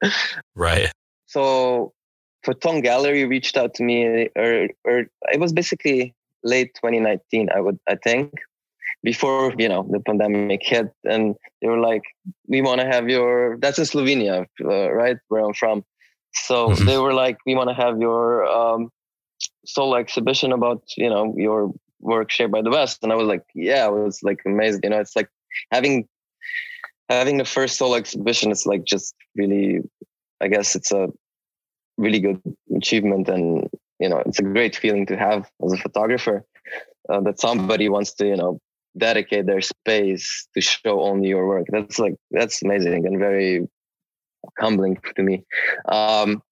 [0.56, 0.90] right.
[1.26, 1.92] So,
[2.44, 7.50] Photon Gallery reached out to me, or, or it was basically late 2019.
[7.54, 8.32] I would, I think,
[9.02, 12.02] before you know the pandemic hit and they were like
[12.48, 15.84] we want to have your that's in slovenia uh, right where i'm from
[16.34, 16.84] so mm-hmm.
[16.84, 18.90] they were like we want to have your um,
[19.64, 23.44] solo exhibition about you know your work shaped by the west and i was like
[23.54, 25.28] yeah it was like amazing you know it's like
[25.70, 26.06] having
[27.08, 29.80] having the first solo exhibition is like just really
[30.40, 31.08] i guess it's a
[31.96, 32.40] really good
[32.76, 33.68] achievement and
[34.00, 36.44] you know it's a great feeling to have as a photographer
[37.08, 38.60] uh, that somebody wants to you know
[38.98, 41.66] dedicate their space to show only your work.
[41.70, 43.68] That's like that's amazing and very
[44.58, 45.44] humbling to me.
[45.86, 46.42] Um,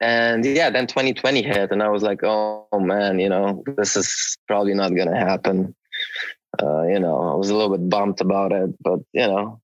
[0.00, 4.36] and yeah, then 2020 hit, and I was like, oh, man, you know, this is
[4.46, 5.74] probably not gonna happen.
[6.62, 9.60] Uh, you know, I was a little bit bummed about it, but you know,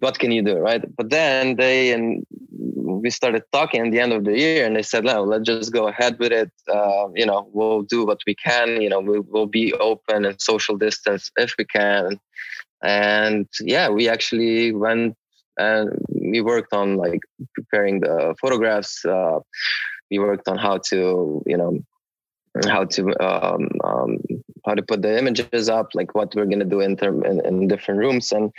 [0.00, 0.84] what can you do, right?
[0.96, 4.82] But then they and we started talking at the end of the year and they
[4.82, 6.50] said no let's just go ahead with it.
[6.72, 8.80] Uh, you know we'll do what we can.
[8.80, 12.20] You know we will be open and social distance if we can.
[12.82, 15.16] And yeah we actually went
[15.58, 17.20] and we worked on like
[17.54, 19.04] preparing the photographs.
[19.04, 19.40] Uh,
[20.10, 21.78] we worked on how to you know
[22.66, 24.18] how to um, um,
[24.68, 27.68] how to put the images up, like what we're gonna do in term in, in
[27.68, 28.52] different rooms, and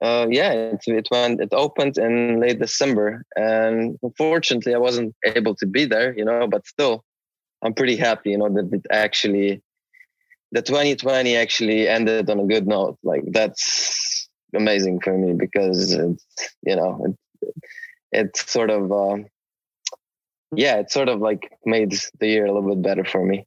[0.00, 5.54] uh, yeah, it, it went it opened in late December, and unfortunately I wasn't able
[5.56, 7.04] to be there, you know, but still,
[7.62, 9.62] I'm pretty happy, you know, that it actually
[10.52, 12.98] the 2020 actually ended on a good note.
[13.04, 17.54] Like that's amazing for me because you know it,
[18.12, 18.90] it's sort of.
[18.90, 19.24] Uh,
[20.52, 23.46] yeah, it sort of like made the year a little bit better for me.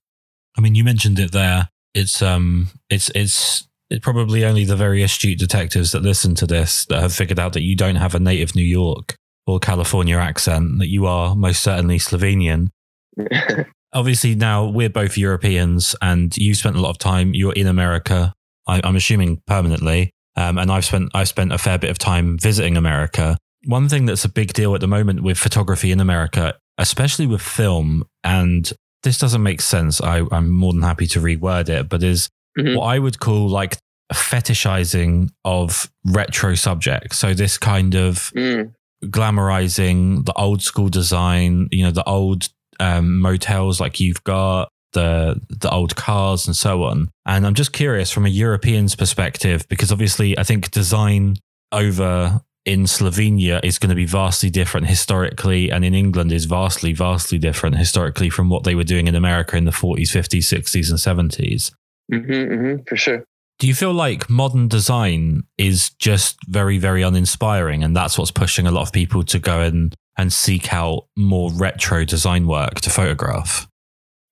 [0.58, 1.70] I mean, you mentioned it there.
[1.94, 6.86] It's um, it's it's it's probably only the very astute detectives that listen to this
[6.86, 10.80] that have figured out that you don't have a native New York or California accent.
[10.80, 12.70] That you are most certainly Slovenian.
[13.94, 17.34] Obviously, now we're both Europeans, and you've spent a lot of time.
[17.34, 18.34] You're in America.
[18.66, 22.40] I, am assuming permanently, um, and I've spent I've spent a fair bit of time
[22.40, 23.38] visiting America.
[23.66, 27.42] One thing that's a big deal at the moment with photography in America especially with
[27.42, 28.72] film, and
[29.04, 30.02] this doesn't make sense.
[30.02, 32.78] I, I'm more than happy to reword it, but is mm-hmm.
[32.78, 33.78] what I would call like
[34.12, 37.18] fetishizing of retro subjects.
[37.18, 38.74] So this kind of mm.
[39.06, 45.40] glamorizing the old school design, you know, the old um, motels like you've got, the
[45.50, 47.10] the old cars and so on.
[47.26, 51.38] And I'm just curious from a European's perspective, because obviously I think design
[51.72, 56.94] over in Slovenia is going to be vastly different historically, and in England is vastly,
[56.94, 60.90] vastly different historically from what they were doing in America in the 40s, 50s, 60s,
[60.90, 61.72] and 70s.
[62.12, 63.24] Mm-hmm, mm-hmm, for sure.
[63.60, 68.66] Do you feel like modern design is just very, very uninspiring, and that's what's pushing
[68.68, 72.90] a lot of people to go and and seek out more retro design work to
[72.90, 73.68] photograph?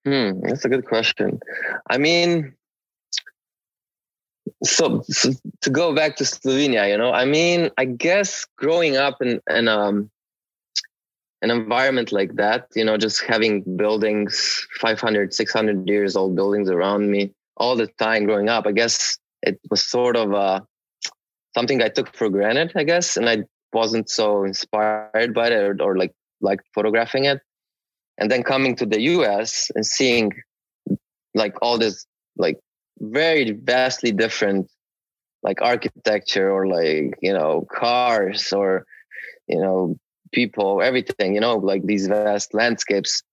[0.05, 1.39] Hmm, that's a good question.
[1.89, 2.53] I mean,
[4.63, 9.21] so, so, to go back to Slovenia, you know, I mean, I guess growing up
[9.21, 10.09] in, in um,
[11.41, 17.09] an environment like that, you know, just having buildings, 500, 600 years old buildings around
[17.09, 20.61] me all the time growing up, I guess it was sort of uh,
[21.55, 23.17] something I took for granted, I guess.
[23.17, 27.39] And I wasn't so inspired by it or, or like, like photographing it.
[28.17, 30.31] And then coming to the US and seeing
[31.33, 32.05] like all this
[32.37, 32.59] like
[33.01, 34.69] very vastly different
[35.43, 38.85] like architecture or like you know cars or
[39.47, 39.97] you know
[40.31, 43.23] people everything you know like these vast landscapes.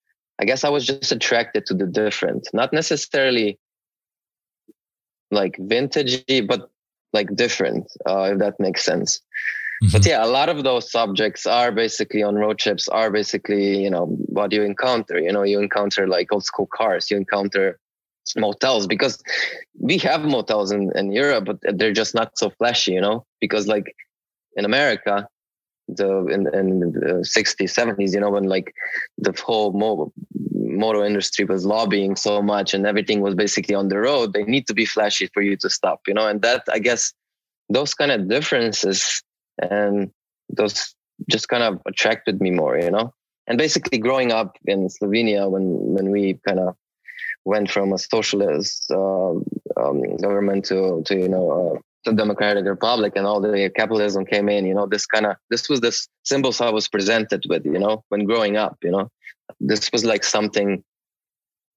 [0.41, 3.59] I guess i was just attracted to the different not necessarily
[5.33, 6.71] like vintagey but
[7.13, 9.21] like different uh, if that makes sense.
[9.83, 9.93] Mm-hmm.
[9.93, 13.91] but yeah a lot of those subjects are basically on road trips are basically you
[13.91, 15.19] know what you encounter.
[15.21, 17.11] You know you encounter like old school cars.
[17.11, 17.79] You encounter
[18.37, 19.23] motels because
[19.79, 23.67] we have motels in, in Europe, but they're just not so flashy, you know, because
[23.67, 23.95] like
[24.57, 25.29] in America,
[25.89, 28.75] the in, in the 60s, 70s, you know, when like
[29.17, 30.13] the whole mo-
[30.55, 34.67] motor industry was lobbying so much and everything was basically on the road, they need
[34.67, 37.13] to be flashy for you to stop, you know, and that I guess
[37.71, 39.23] those kind of differences
[39.59, 40.11] and
[40.51, 40.95] those
[41.31, 43.13] just kind of attracted me more, you know.
[43.47, 46.77] And basically growing up in Slovenia when when we kind of
[47.53, 49.33] went from a socialist uh,
[49.81, 54.49] um, government to to you know uh, the democratic republic and all the capitalism came
[54.49, 55.93] in you know this kind of this was the
[56.31, 59.07] symbols i was presented with you know when growing up you know.
[59.61, 60.85] This was like something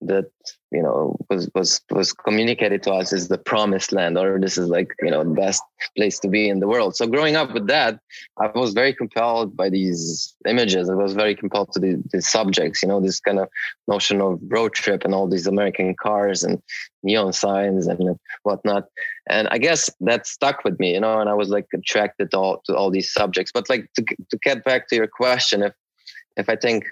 [0.01, 0.25] that
[0.71, 4.67] you know was was was communicated to us as the promised land or this is
[4.67, 5.61] like you know the best
[5.95, 6.95] place to be in the world.
[6.95, 7.99] So growing up with that
[8.39, 10.89] i was very compelled by these images.
[10.89, 13.47] I was very compelled to the, the subjects you know this kind of
[13.87, 16.61] notion of road trip and all these american cars and
[17.03, 18.85] neon signs and whatnot.
[19.29, 22.37] And i guess that stuck with me you know and i was like attracted to
[22.37, 23.51] all, to all these subjects.
[23.53, 25.73] But like to, to get back to your question if
[26.37, 26.85] if i think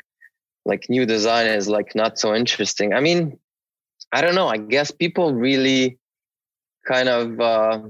[0.65, 2.93] like new design is like not so interesting.
[2.93, 3.37] I mean,
[4.11, 4.47] I don't know.
[4.47, 5.97] I guess people really
[6.87, 7.81] kind of uh,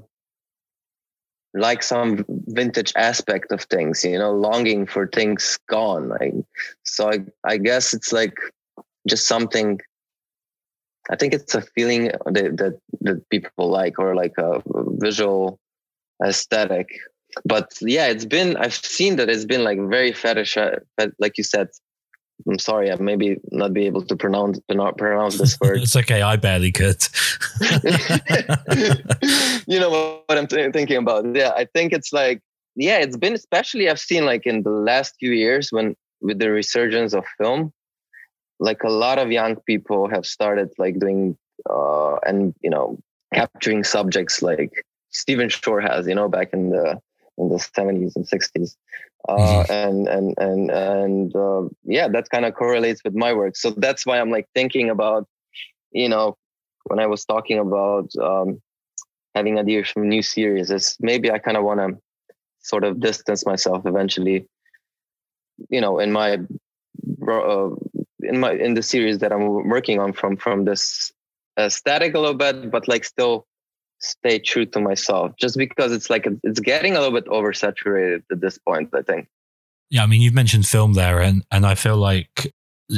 [1.53, 6.09] like some vintage aspect of things, you know, longing for things gone.
[6.09, 6.33] Like,
[6.83, 8.37] so I, I guess it's like
[9.07, 9.79] just something.
[11.09, 14.61] I think it's a feeling that, that that people like, or like a
[14.99, 15.59] visual
[16.23, 16.89] aesthetic.
[17.45, 18.57] But yeah, it's been.
[18.57, 20.57] I've seen that it's been like very fetish,
[21.19, 21.69] like you said,
[22.47, 25.81] I'm sorry, I maybe not be able to pronounce not pronounce this word.
[25.81, 27.05] it's okay, I barely could.
[29.67, 31.25] you know what I'm th- thinking about?
[31.35, 32.41] Yeah, I think it's like
[32.75, 36.51] yeah, it's been especially I've seen like in the last few years when with the
[36.51, 37.73] resurgence of film,
[38.59, 41.37] like a lot of young people have started like doing
[41.69, 42.97] uh and you know
[43.33, 44.71] capturing subjects like
[45.11, 46.99] Stephen Shore has, you know, back in the
[47.37, 48.75] in the 70s and 60s
[49.27, 49.71] uh, mm-hmm.
[49.71, 54.05] and and and and uh, yeah that kind of correlates with my work so that's
[54.05, 55.27] why i'm like thinking about
[55.91, 56.37] you know
[56.85, 58.61] when i was talking about um,
[59.35, 61.97] having ideas from new series it's maybe i kind of want to
[62.61, 64.47] sort of distance myself eventually
[65.69, 66.39] you know in my
[67.27, 67.69] uh,
[68.21, 71.11] in my in the series that i'm working on from from this
[71.67, 73.45] static a little bit but like still
[73.99, 78.41] stay true to myself just because it's like it's getting a little bit oversaturated at
[78.41, 79.27] this point i think.
[79.89, 82.53] Yeah i mean you've mentioned film there and and i feel like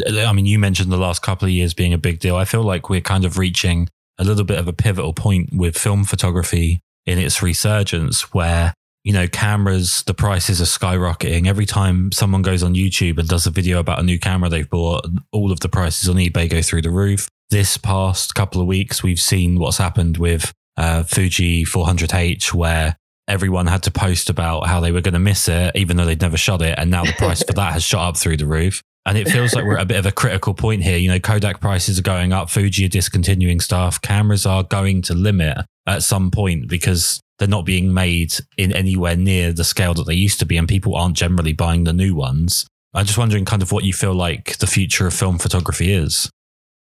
[0.09, 2.35] i mean you mentioned the last couple of years being a big deal.
[2.35, 5.77] I feel like we're kind of reaching a little bit of a pivotal point with
[5.77, 11.47] film photography in its resurgence where you know cameras the prices are skyrocketing.
[11.47, 14.69] Every time someone goes on youtube and does a video about a new camera they've
[14.69, 17.27] bought all of the prices on ebay go through the roof.
[17.49, 22.95] This past couple of weeks we've seen what's happened with uh, Fuji 400H where
[23.27, 26.21] everyone had to post about how they were going to miss it, even though they'd
[26.21, 26.73] never shot it.
[26.77, 28.81] And now the price for that has shot up through the roof.
[29.05, 30.97] And it feels like we're at a bit of a critical point here.
[30.97, 35.13] You know, Kodak prices are going up, Fuji are discontinuing stuff, cameras are going to
[35.13, 40.05] limit at some point because they're not being made in anywhere near the scale that
[40.05, 42.67] they used to be, and people aren't generally buying the new ones.
[42.93, 46.29] I'm just wondering kind of what you feel like the future of film photography is.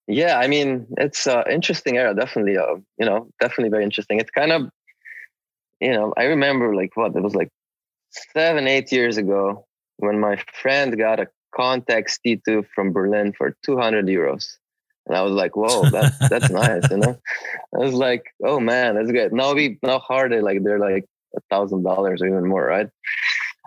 [0.07, 2.57] Yeah, I mean, it's an interesting era, definitely.
[2.57, 4.19] Uh, you know, definitely very interesting.
[4.19, 4.69] It's kind of,
[5.79, 7.49] you know, I remember like what it was like
[8.33, 9.65] seven, eight years ago
[9.97, 11.27] when my friend got a
[11.57, 14.57] Contax T2 from Berlin for 200 euros.
[15.07, 17.17] And I was like, whoa, that's, that's nice, you know?
[17.75, 19.31] I was like, oh man, that's good.
[19.33, 22.89] Now we, now harder, like they're like a thousand dollars or even more, right?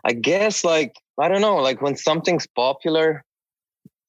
[0.04, 3.24] I guess like, I don't know, like when something's popular,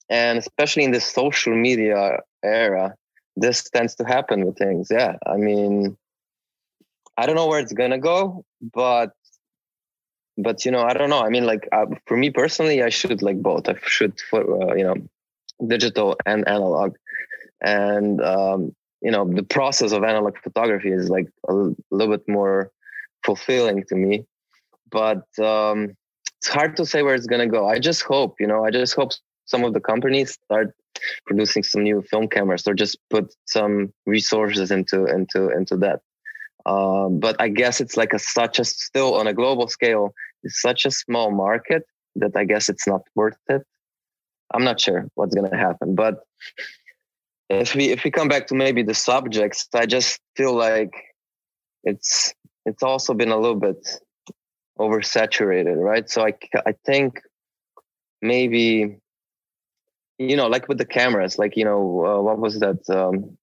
[0.09, 2.93] and especially in the social media era
[3.35, 5.97] this tends to happen with things yeah i mean
[7.17, 9.11] I don't know where it's gonna go, but
[10.37, 11.21] but you know, I don't know.
[11.21, 13.67] I mean, like uh, for me personally, I shoot like both.
[13.67, 14.95] I shoot for uh, you know,
[15.65, 16.95] digital and analog,
[17.61, 21.53] and um, you know, the process of analog photography is like a
[21.89, 22.71] little bit more
[23.25, 24.25] fulfilling to me.
[24.91, 25.95] But um,
[26.37, 27.67] it's hard to say where it's gonna go.
[27.67, 29.13] I just hope, you know, I just hope
[29.47, 30.75] some of the companies start
[31.25, 36.01] producing some new film cameras or just put some resources into into into that.
[36.65, 40.61] Um, but I guess it's like a such a still on a global scale, it's
[40.61, 41.83] such a small market
[42.17, 43.63] that I guess it's not worth it.
[44.53, 46.23] I'm not sure what's gonna happen, but
[47.49, 50.93] if we if we come back to maybe the subjects, I just feel like
[51.83, 52.33] it's
[52.65, 53.87] it's also been a little bit
[54.77, 56.09] oversaturated, right?
[56.09, 56.33] So I
[56.65, 57.21] I think
[58.21, 58.97] maybe
[60.20, 63.38] you know like with the cameras, like you know uh, what was that um,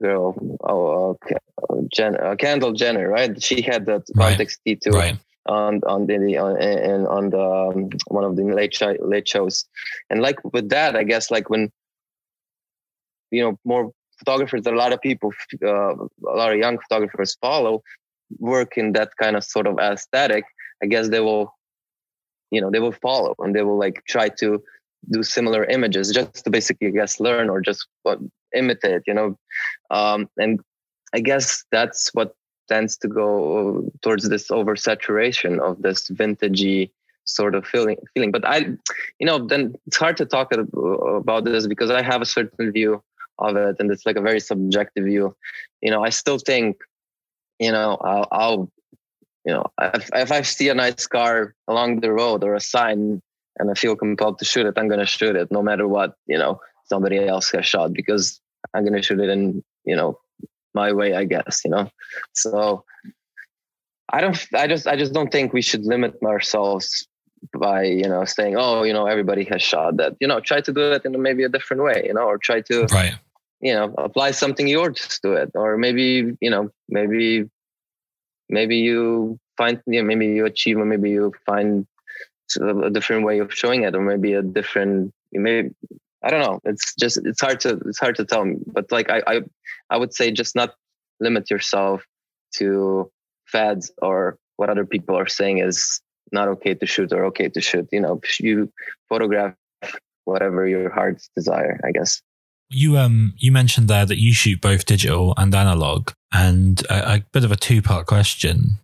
[0.00, 0.34] girl?
[0.64, 3.42] Oh, uh, Jen, uh, Kendall Jenner, right?
[3.42, 4.38] She had that right.
[4.38, 4.92] Contax T2.
[4.92, 9.64] Right on on the on, and on the um, one of the late late shows
[10.08, 11.70] and like with that i guess like when
[13.30, 15.32] you know more photographers that a lot of people
[15.64, 17.82] uh, a lot of young photographers follow
[18.38, 20.44] work in that kind of sort of aesthetic
[20.82, 21.52] i guess they will
[22.50, 24.62] you know they will follow and they will like try to
[25.10, 28.18] do similar images just to basically i guess learn or just what,
[28.54, 29.36] imitate you know?
[29.90, 30.60] Um, and
[31.14, 32.34] i guess that's what
[32.68, 36.90] tends to go towards this oversaturation of this vintagey
[37.24, 38.32] sort of feeling feeling.
[38.32, 38.58] But i
[39.18, 43.02] you know then it's hard to talk about this because i have a certain view
[43.38, 45.36] of it and it's like a very subjective view.
[45.80, 46.76] You know i still think
[47.58, 48.72] you know i'll, I'll
[49.44, 53.22] you know if, if i see a nice car along the road or a sign
[53.58, 56.14] and i feel compelled to shoot it i'm going to shoot it no matter what
[56.26, 58.40] you know somebody else has shot because
[58.74, 60.18] i'm going to shoot it in you know
[60.74, 61.90] my way i guess you know?
[62.32, 62.84] So
[64.12, 67.06] i don't i just i just don't think we should limit ourselves
[67.58, 70.72] by you know saying oh you know everybody has shot that you know try to
[70.72, 73.16] do it in maybe a different way you know or try to right.
[73.60, 77.48] you know apply something yours to it or maybe you know maybe
[78.48, 81.86] maybe you find you know, maybe you achieve or maybe you find
[82.56, 85.70] a different way of showing it or maybe a different maybe
[86.22, 89.22] i don't know it's just it's hard to it's hard to tell but like i
[89.26, 89.40] i,
[89.90, 90.74] I would say just not
[91.20, 92.04] limit yourself
[92.54, 93.10] to
[93.46, 96.00] fads or what other people are saying is
[96.30, 97.88] not okay to shoot or okay to shoot.
[97.92, 98.72] You know, you
[99.08, 99.54] photograph
[100.24, 102.22] whatever your heart's desire, I guess.
[102.70, 107.24] You um you mentioned there that you shoot both digital and analog, and a, a
[107.32, 108.78] bit of a two part question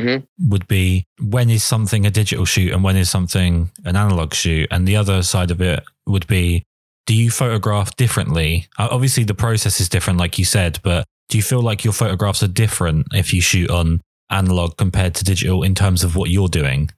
[0.00, 0.48] mm-hmm.
[0.50, 4.68] would be when is something a digital shoot and when is something an analog shoot,
[4.70, 6.64] and the other side of it would be
[7.06, 8.66] do you photograph differently?
[8.78, 12.42] Obviously, the process is different, like you said, but do you feel like your photographs
[12.42, 16.48] are different if you shoot on analog compared to digital in terms of what you're
[16.48, 16.90] doing?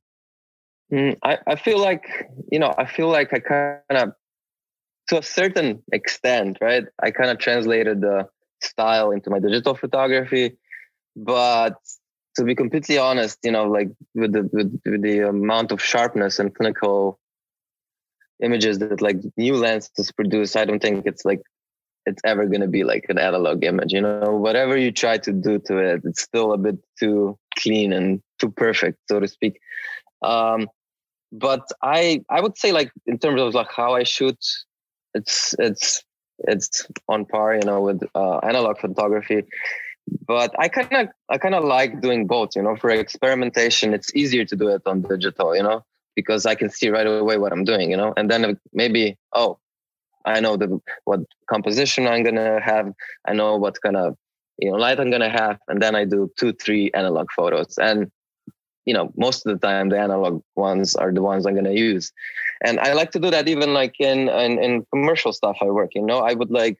[0.92, 4.12] Mm, I, I feel like, you know, I feel like I kind of,
[5.10, 6.84] to a certain extent, right?
[7.00, 8.28] I kind of translated the
[8.60, 10.56] style into my digital photography.
[11.16, 11.76] But
[12.36, 16.38] to be completely honest, you know, like with the, with, with the amount of sharpness
[16.38, 17.18] and clinical
[18.42, 21.42] images that like new lenses produce, I don't think it's like
[22.06, 24.30] it's ever going to be like an analog image you know?
[24.30, 28.50] Whatever you try to do to it it's still a bit too clean and too
[28.50, 29.60] perfect so to speak.
[30.22, 30.68] Um,
[31.32, 34.38] but i i would say like in terms of like how i shoot
[35.14, 36.02] it's it's
[36.38, 39.42] it's on par you know with uh, analog photography
[40.26, 44.14] but i kind of i kind of like doing both you know for experimentation it's
[44.14, 45.84] easier to do it on digital you know
[46.16, 49.58] because i can see right away what i'm doing you know and then maybe oh
[50.24, 52.92] I know the what composition I'm gonna have.
[53.26, 54.16] I know what kind of
[54.58, 57.78] you know light I'm gonna have, and then I do two, three analog photos.
[57.78, 58.10] And
[58.84, 62.12] you know, most of the time the analog ones are the ones I'm gonna use.
[62.62, 65.94] And I like to do that even like in in, in commercial stuff I work.
[65.94, 66.78] You know, I would like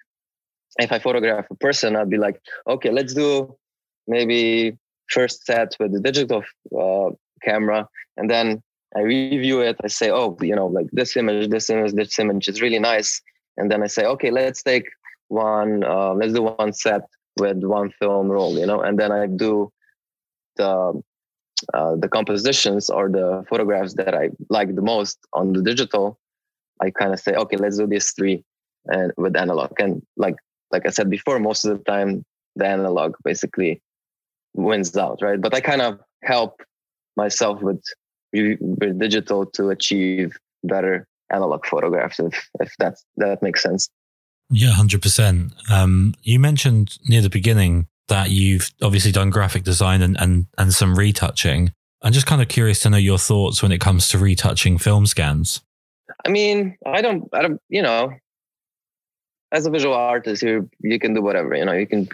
[0.81, 3.57] if I photograph a person, I'd be like, okay, let's do
[4.07, 4.77] maybe
[5.11, 6.43] first set with the digital
[6.79, 7.11] uh,
[7.43, 8.63] camera, and then
[8.97, 9.77] I review it.
[9.85, 13.21] I say, oh, you know, like this image, this image, this image is really nice.
[13.57, 14.89] And then I say, okay, let's take
[15.29, 17.03] one, uh, let's do one set
[17.39, 19.73] with one film roll, you know, and then I do
[20.57, 21.03] the
[21.75, 26.19] uh, the compositions or the photographs that I like the most on the digital.
[26.83, 28.43] I kind of say, okay, let's do these three
[28.87, 29.73] and with analog.
[29.79, 30.37] And like
[30.71, 32.25] like I said before, most of the time
[32.57, 33.81] the analog basically
[34.55, 35.41] wins out, right?
[35.41, 36.63] But I kind of help
[37.17, 37.83] myself with
[38.33, 43.89] with digital to achieve better analog photographs if if that's that makes sense
[44.51, 50.21] yeah 100% um, you mentioned near the beginning that you've obviously done graphic design and,
[50.21, 51.73] and, and some retouching.
[52.03, 55.07] I'm just kind of curious to know your thoughts when it comes to retouching film
[55.07, 55.63] scans.
[56.27, 58.13] I mean, I don't, I don't, you know,
[59.53, 61.55] as a visual artist, you you can do whatever.
[61.55, 62.09] You know, you can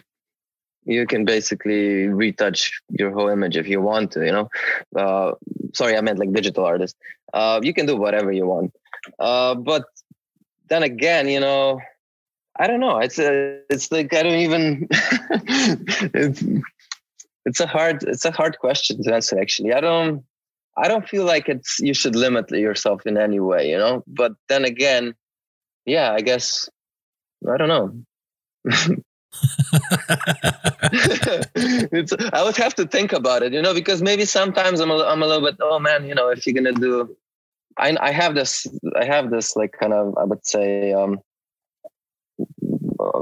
[0.85, 4.25] you can basically retouch your whole image if you want to.
[4.25, 4.49] You know,
[4.97, 5.33] uh,
[5.75, 6.97] sorry, I meant like digital artist.
[7.33, 8.73] Uh, you can do whatever you want,
[9.19, 9.85] uh, but
[10.69, 11.81] then again, you know,
[12.59, 12.99] I don't know.
[12.99, 14.89] It's a, it's like I don't even.
[14.91, 16.43] it's,
[17.45, 19.39] it's a hard, it's a hard question to answer.
[19.39, 20.25] Actually, I don't,
[20.77, 23.71] I don't feel like it's you should limit yourself in any way.
[23.71, 25.15] You know, but then again,
[25.85, 26.69] yeah, I guess
[27.49, 27.93] I don't know.
[31.93, 35.05] it's, I would have to think about it, you know, because maybe sometimes I'm a,
[35.05, 37.17] I'm a little bit, oh man, you know, if you're gonna do,
[37.79, 38.67] I I have this
[38.99, 41.21] I have this like kind of I would say um,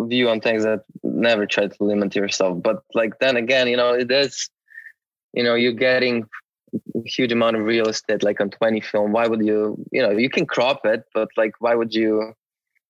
[0.09, 3.93] view on things that never try to limit yourself, but like then again, you know,
[3.93, 4.49] it is,
[5.33, 6.25] you know, you're getting
[6.95, 9.13] a huge amount of real estate like on 20 film.
[9.13, 12.35] Why would you, you know, you can crop it, but like why would you?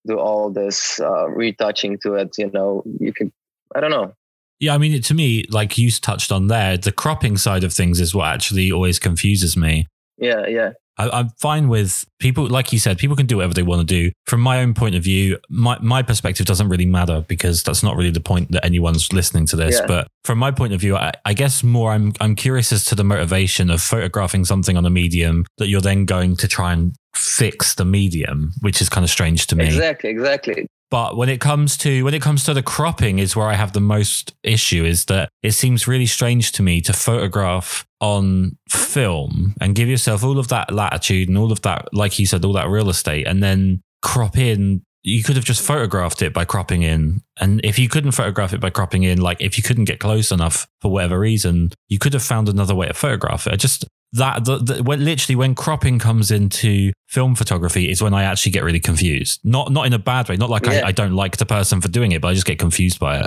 [0.07, 2.37] Do all this uh, retouching to it.
[2.39, 3.33] You know, you can.
[3.75, 4.15] I don't know.
[4.61, 8.01] Yeah, I mean, to me, like you touched on there, the cropping side of things
[8.01, 9.87] is what actually always confuses me.
[10.17, 10.73] Yeah, yeah.
[10.97, 13.85] I, am fine with people, like you said, people can do whatever they want to
[13.85, 14.13] do.
[14.27, 17.97] From my own point of view, my, my perspective doesn't really matter because that's not
[17.97, 19.81] really the point that anyone's listening to this.
[19.81, 19.87] Yeah.
[19.87, 22.95] But from my point of view, I, I, guess more I'm I'm curious as to
[22.95, 26.95] the motivation of photographing something on a medium that you're then going to try and
[27.15, 29.67] fix the medium, which is kind of strange to me.
[29.67, 30.67] Exactly, exactly.
[30.91, 33.73] But when it comes to when it comes to the cropping is where I have
[33.73, 39.55] the most issue is that it seems really strange to me to photograph on film
[39.61, 42.53] and give yourself all of that latitude and all of that like you said all
[42.53, 46.83] that real estate and then crop in you could have just photographed it by cropping
[46.83, 47.23] in.
[47.39, 50.33] And if you couldn't photograph it by cropping in, like if you couldn't get close
[50.33, 53.53] enough for whatever reason, you could have found another way to photograph it.
[53.53, 53.85] I just
[54.15, 58.53] that the, the, when literally when cropping comes into film photography is when I actually
[58.53, 59.41] get really confused.
[59.45, 60.37] Not not in a bad way.
[60.37, 60.81] Not like yeah.
[60.85, 63.21] I, I don't like the person for doing it, but I just get confused by
[63.21, 63.27] it.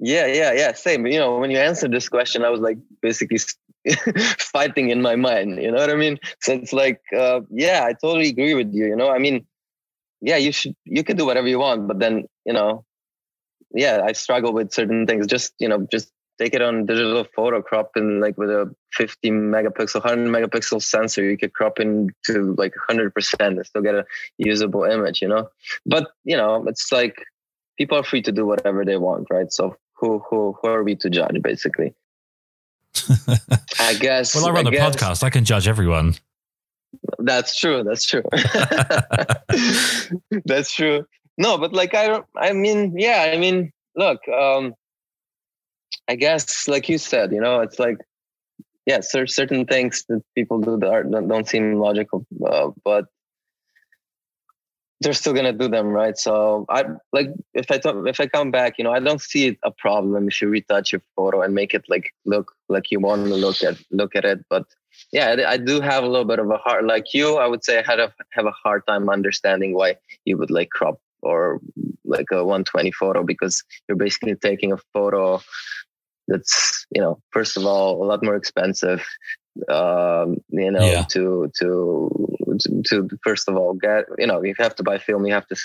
[0.00, 0.72] Yeah, yeah, yeah.
[0.72, 1.06] Same.
[1.06, 3.38] You know, when you answered this question, I was like basically
[4.38, 5.62] fighting in my mind.
[5.62, 6.18] You know what I mean?
[6.40, 8.86] So it's like, uh, yeah, I totally agree with you.
[8.86, 9.46] You know, I mean,
[10.20, 12.84] yeah, you should you can do whatever you want, but then you know,
[13.72, 15.26] yeah, I struggle with certain things.
[15.26, 19.30] Just you know, just take it on digital photo crop in like with a 50
[19.30, 24.04] megapixel 100 megapixel sensor you could crop into like 100% and still get a
[24.38, 25.48] usable image you know?
[25.84, 27.24] But you know it's like
[27.78, 29.52] people are free to do whatever they want right?
[29.52, 31.94] So who who who are we to judge basically?
[33.78, 35.22] I guess well i run I a guess, podcast.
[35.22, 36.16] I can judge everyone
[37.18, 38.22] that's true that's true.
[40.44, 41.06] That's true.
[41.38, 44.74] No but like i don't i mean yeah i mean look um
[46.08, 47.98] I guess, like you said, you know, it's like,
[48.86, 53.06] yeah, certain things that people do that are, don't seem logical, uh, but
[55.00, 56.16] they're still gonna do them, right?
[56.16, 59.58] So I like if I talk, if I come back, you know, I don't see
[59.62, 63.26] a problem if you retouch your photo and make it like look like you want
[63.26, 64.44] to look at look at it.
[64.48, 64.64] But
[65.12, 67.36] yeah, I do have a little bit of a hard like you.
[67.36, 70.70] I would say I had a have a hard time understanding why you would like
[70.70, 71.60] crop or
[72.04, 75.40] like a 120 photo because you're basically taking a photo
[76.28, 79.04] that's you know first of all a lot more expensive
[79.68, 81.04] um, you know yeah.
[81.04, 85.32] to, to to first of all get you know you have to buy film you
[85.32, 85.56] have to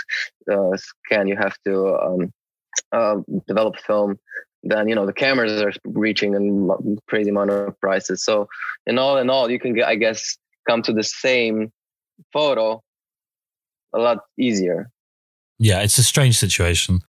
[0.51, 2.33] uh, scan you have to um,
[2.91, 3.17] uh,
[3.47, 4.17] develop film
[4.63, 8.23] then you know the cameras are reaching a crazy amount of prices.
[8.23, 8.47] So
[8.85, 10.37] in all in all you can get i guess
[10.67, 11.71] come to the same
[12.31, 12.81] photo
[13.93, 14.89] a lot easier.
[15.57, 17.01] Yeah it's a strange situation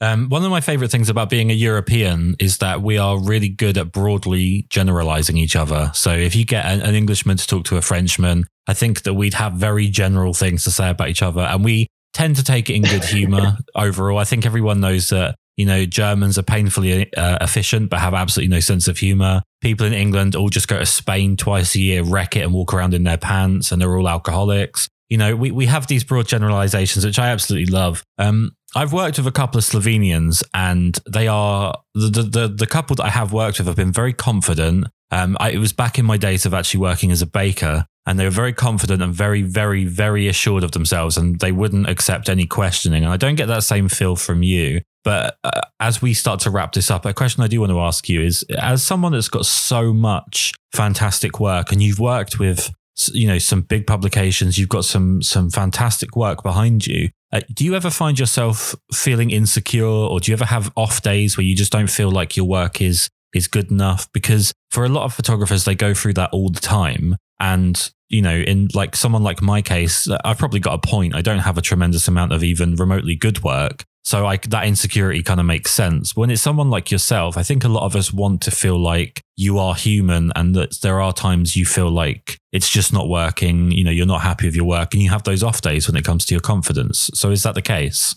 [0.00, 3.48] um, one of my favorite things about being a European is that we are really
[3.48, 5.90] good at broadly generalizing each other.
[5.92, 9.14] So if you get an, an, Englishman to talk to a Frenchman, I think that
[9.14, 11.40] we'd have very general things to say about each other.
[11.40, 14.18] And we tend to take it in good humor overall.
[14.18, 18.54] I think everyone knows that, you know, Germans are painfully uh, efficient, but have absolutely
[18.54, 19.42] no sense of humor.
[19.60, 22.72] People in England all just go to Spain twice a year, wreck it and walk
[22.72, 26.28] around in their pants, and they're all alcoholics you know, we, we have these broad
[26.28, 28.04] generalizations, which I absolutely love.
[28.18, 32.96] Um, I've worked with a couple of Slovenians, and they are the, the the couple
[32.96, 34.88] that I have worked with have been very confident.
[35.10, 38.18] Um, I, it was back in my days of actually working as a baker, and
[38.18, 42.28] they were very confident and very, very, very assured of themselves, and they wouldn't accept
[42.28, 43.04] any questioning.
[43.04, 44.82] And I don't get that same feel from you.
[45.02, 47.80] But uh, as we start to wrap this up, a question I do want to
[47.80, 52.70] ask you is: as someone that's got so much fantastic work, and you've worked with
[53.12, 54.58] you know some big publications.
[54.58, 57.10] You've got some some fantastic work behind you.
[57.32, 61.36] Uh, do you ever find yourself feeling insecure, or do you ever have off days
[61.36, 64.10] where you just don't feel like your work is is good enough?
[64.12, 68.22] Because for a lot of photographers, they go through that all the time, and you
[68.22, 71.14] know, in like someone like my case, I've probably got a point.
[71.14, 73.84] I don't have a tremendous amount of even remotely good work.
[74.04, 76.16] So I, that insecurity kind of makes sense.
[76.16, 79.20] When it's someone like yourself, I think a lot of us want to feel like
[79.36, 83.70] you are human and that there are times you feel like it's just not working.
[83.70, 85.96] You know, you're not happy with your work and you have those off days when
[85.96, 87.10] it comes to your confidence.
[87.12, 88.16] So is that the case?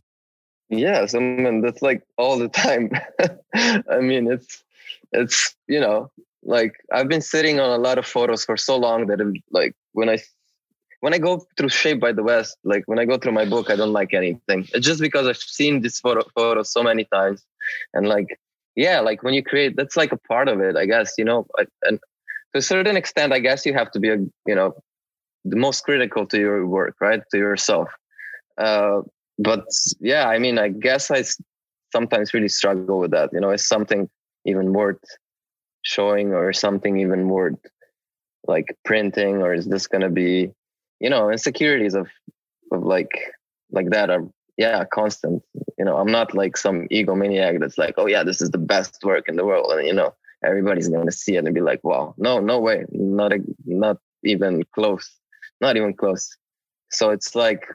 [0.70, 1.14] Yes.
[1.14, 2.92] I mean, that's like all the time.
[3.54, 4.64] I mean, it's,
[5.12, 6.10] it's, you know,
[6.44, 9.76] like I've been sitting on a lot of photos for so long that I'm like
[9.92, 10.20] when I
[11.02, 13.70] when I go through Shaped by the West, like when I go through my book,
[13.70, 14.68] I don't like anything.
[14.74, 17.44] It's just because I've seen this photo photo so many times,
[17.94, 18.40] and like
[18.76, 21.16] yeah, like when you create, that's like a part of it, I guess.
[21.18, 21.48] You know,
[21.84, 22.00] and
[22.54, 24.74] to a certain extent, I guess you have to be a you know
[25.44, 27.22] the most critical to your work, right?
[27.32, 27.90] To yourself.
[28.58, 29.02] Uh,
[29.40, 29.66] but
[30.00, 31.24] yeah, I mean, I guess I
[31.92, 33.32] sometimes really struggle with that.
[33.34, 34.08] You know, is something
[34.46, 35.04] even worth
[35.82, 37.60] showing or something even worth
[38.48, 40.52] like printing or is this going to be
[41.02, 42.08] you know insecurities of
[42.72, 43.12] of like
[43.72, 44.24] like that are
[44.58, 45.44] yeah constant.
[45.78, 49.04] You know i'm not like some egomaniac that's like oh yeah this is the best
[49.04, 49.72] work in the world.
[49.72, 50.14] And you know
[50.46, 54.64] everybody's to see it and be like wow no no way not a, not even
[54.74, 55.08] close
[55.60, 56.36] not even close.
[56.90, 57.68] So it's like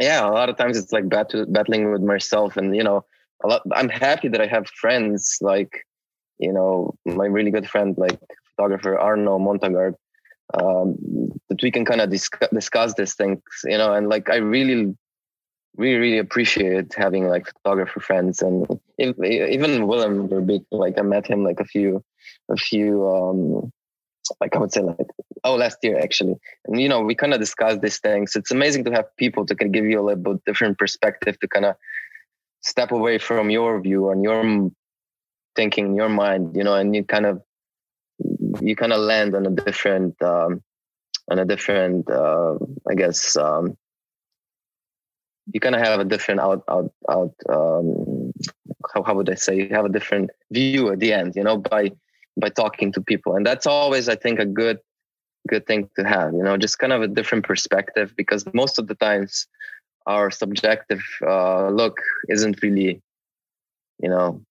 [0.00, 3.04] yeah a lot of times it's like bat- battling with myself and you know
[3.44, 5.72] a lot i'm happy that i have friends like
[6.38, 8.18] you know my really good friend like
[8.56, 9.94] photographer Arnaud Montagard
[10.54, 10.96] um,
[11.48, 14.94] that we can kind of discuss, discuss these things, you know, and like I really,
[15.76, 18.66] really, really appreciate having like photographer friends and
[18.98, 22.02] if, even Willem Verbeek, like I met him like a few,
[22.50, 23.72] a few, um,
[24.40, 24.96] like I would say like,
[25.44, 26.34] oh, last year actually.
[26.66, 28.34] And, you know, we kind of discuss these things.
[28.34, 31.48] It's amazing to have people that can give you a little bit different perspective to
[31.48, 31.76] kind of
[32.62, 34.70] step away from your view and your
[35.54, 37.42] thinking, your mind, you know, and you kind of
[38.60, 40.62] you kind of land on a different um,
[41.30, 42.54] on a different uh,
[42.88, 43.76] I guess um,
[45.52, 48.32] you kind of have a different out out out um,
[48.92, 51.58] how, how would I say you have a different view at the end you know
[51.58, 51.92] by
[52.40, 54.78] by talking to people and that's always I think a good
[55.48, 58.88] good thing to have you know just kind of a different perspective because most of
[58.88, 59.46] the times
[60.06, 61.98] our subjective uh, look
[62.28, 63.00] isn't really
[64.02, 64.42] you know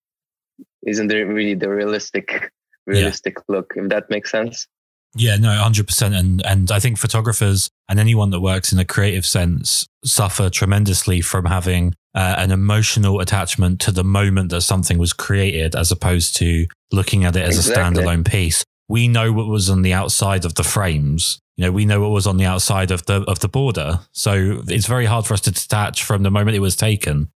[0.86, 2.52] isn't really the realistic
[2.86, 3.56] realistic yeah.
[3.56, 4.68] look, if that makes sense.
[5.16, 8.86] Yeah, no, hundred percent, and and I think photographers and anyone that works in a
[8.86, 14.98] creative sense suffer tremendously from having uh, an emotional attachment to the moment that something
[14.98, 17.82] was created, as opposed to looking at it as exactly.
[17.82, 18.64] a standalone piece.
[18.90, 21.40] We know what was on the outside of the frames.
[21.56, 24.00] You know, we know what was on the outside of the of the border.
[24.12, 27.30] So it's very hard for us to detach from the moment it was taken.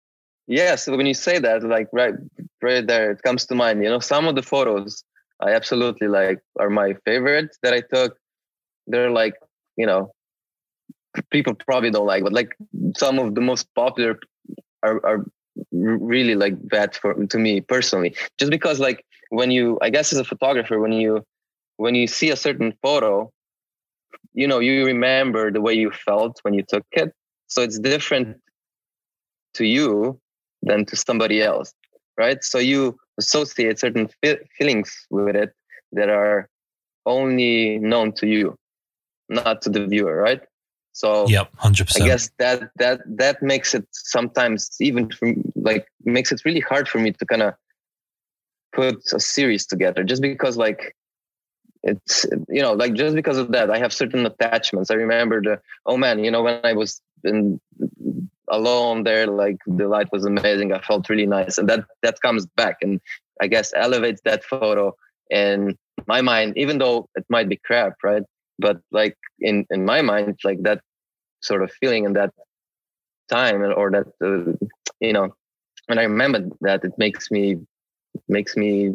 [0.49, 0.75] Yeah.
[0.75, 2.15] So when you say that, like right,
[2.61, 3.85] right there, it comes to mind.
[3.85, 5.05] You know, some of the photos
[5.41, 8.17] I absolutely like are my favorites that I took.
[8.87, 9.35] They're like,
[9.77, 10.13] you know,
[11.31, 12.57] people probably don't like, but like
[12.97, 14.19] some of the most popular
[14.83, 15.25] are, are
[15.73, 18.15] really like bad for to me personally.
[18.39, 21.25] Just because like when you, I guess as a photographer, when you
[21.77, 23.31] when you see a certain photo,
[24.35, 27.13] you know, you remember the way you felt when you took it.
[27.47, 28.37] So it's different
[29.55, 30.21] to you
[30.63, 31.73] than to somebody else,
[32.19, 32.43] right?
[32.43, 34.09] So you associate certain
[34.57, 35.53] feelings with it
[35.93, 36.49] that are
[37.07, 38.57] only known to you,
[39.29, 40.43] not to the viewer, right?
[40.93, 42.05] So yep, hundred percent.
[42.05, 45.11] I guess that that that makes it sometimes even
[45.55, 47.55] like makes it really hard for me to kind of
[48.73, 50.97] put a series together, just because like
[51.85, 54.91] it's you know like just because of that I have certain attachments.
[54.91, 57.61] I remember the oh man, you know when I was in
[58.51, 60.73] alone there like the light was amazing.
[60.73, 61.59] I felt really nice.
[61.59, 63.01] And that that comes back and
[63.41, 64.93] i guess elevates that photo
[65.31, 65.77] in
[66.07, 68.23] my mind even though it might be crap right?
[68.59, 70.81] But like in in my mind like that
[71.41, 72.33] sort of feeling in that
[73.29, 74.53] time or that uh,
[75.01, 75.35] you know
[75.87, 77.57] when i remember that it makes me
[78.29, 78.95] makes me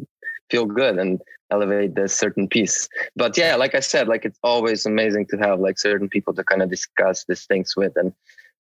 [0.50, 4.86] feel good and elevate this certain piece but yeah like i said like it's always
[4.86, 8.12] amazing to have like certain people to kind of discuss these things with and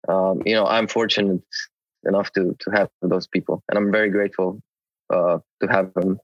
[0.07, 1.41] um, you know, I'm fortunate
[2.05, 4.61] enough to to have those people, and I'm very grateful
[5.09, 6.19] uh, to have them.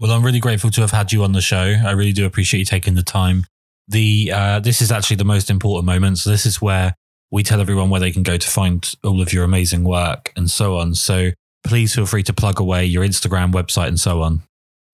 [0.00, 1.74] Well, I'm really grateful to have had you on the show.
[1.84, 3.44] I really do appreciate you taking the time.
[3.88, 6.18] The uh, this is actually the most important moment.
[6.18, 6.94] So this is where
[7.30, 10.50] we tell everyone where they can go to find all of your amazing work and
[10.50, 10.94] so on.
[10.94, 11.30] So
[11.64, 14.42] please feel free to plug away your Instagram, website, and so on.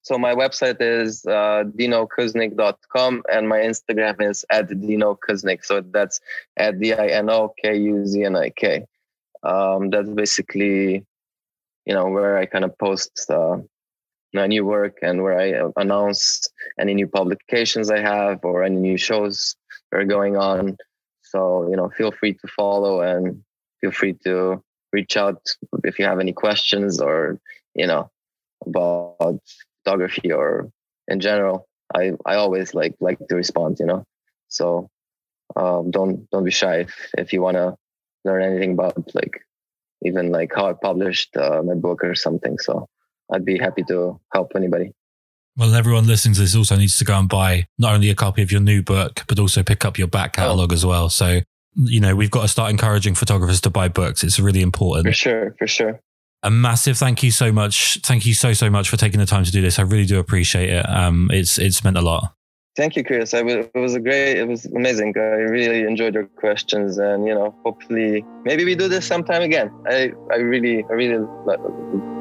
[0.04, 5.64] So my website is uh, dinokuznik.com and my Instagram is at dinokuznik.
[5.64, 6.20] So that's
[6.58, 8.84] at D-I-N-O-K-U-Z-N-I-K.
[9.42, 11.06] Um, that's basically,
[11.86, 13.56] you know, where I kind of post uh,
[14.34, 18.98] my new work and where I announce any new publications I have or any new
[18.98, 19.56] shows
[19.90, 20.76] that are going on.
[21.22, 23.42] So, you know, feel free to follow and
[23.80, 25.40] feel free to reach out
[25.82, 27.40] if you have any questions or,
[27.74, 28.10] you know,
[28.66, 29.40] about
[29.84, 30.70] photography or
[31.08, 34.04] in general i i always like like to respond you know
[34.48, 34.88] so
[35.56, 37.76] um, don't don't be shy if, if you want to
[38.24, 39.40] learn anything about like
[40.02, 42.88] even like how i published uh, my book or something so
[43.32, 44.92] i'd be happy to help anybody
[45.56, 48.42] well, everyone listening to this also needs to go and buy not only a copy
[48.42, 50.74] of your new book, but also pick up your back catalog oh.
[50.74, 51.08] as well.
[51.08, 51.42] So,
[51.76, 54.24] you know, we've got to start encouraging photographers to buy books.
[54.24, 55.06] It's really important.
[55.06, 56.00] For sure, for sure
[56.44, 57.98] a massive thank you so much.
[58.02, 59.78] Thank you so so much for taking the time to do this.
[59.78, 60.88] I really do appreciate it.
[60.88, 62.34] Um, it's it's meant a lot.
[62.76, 63.32] Thank you, Kris.
[63.32, 65.14] it was a great, it was amazing.
[65.16, 69.70] I really enjoyed your questions, and you know, hopefully, maybe we do this sometime again.
[69.86, 71.24] I I really I really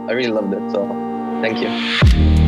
[0.08, 0.72] I really loved it.
[0.72, 0.88] So,
[1.42, 2.43] thank you.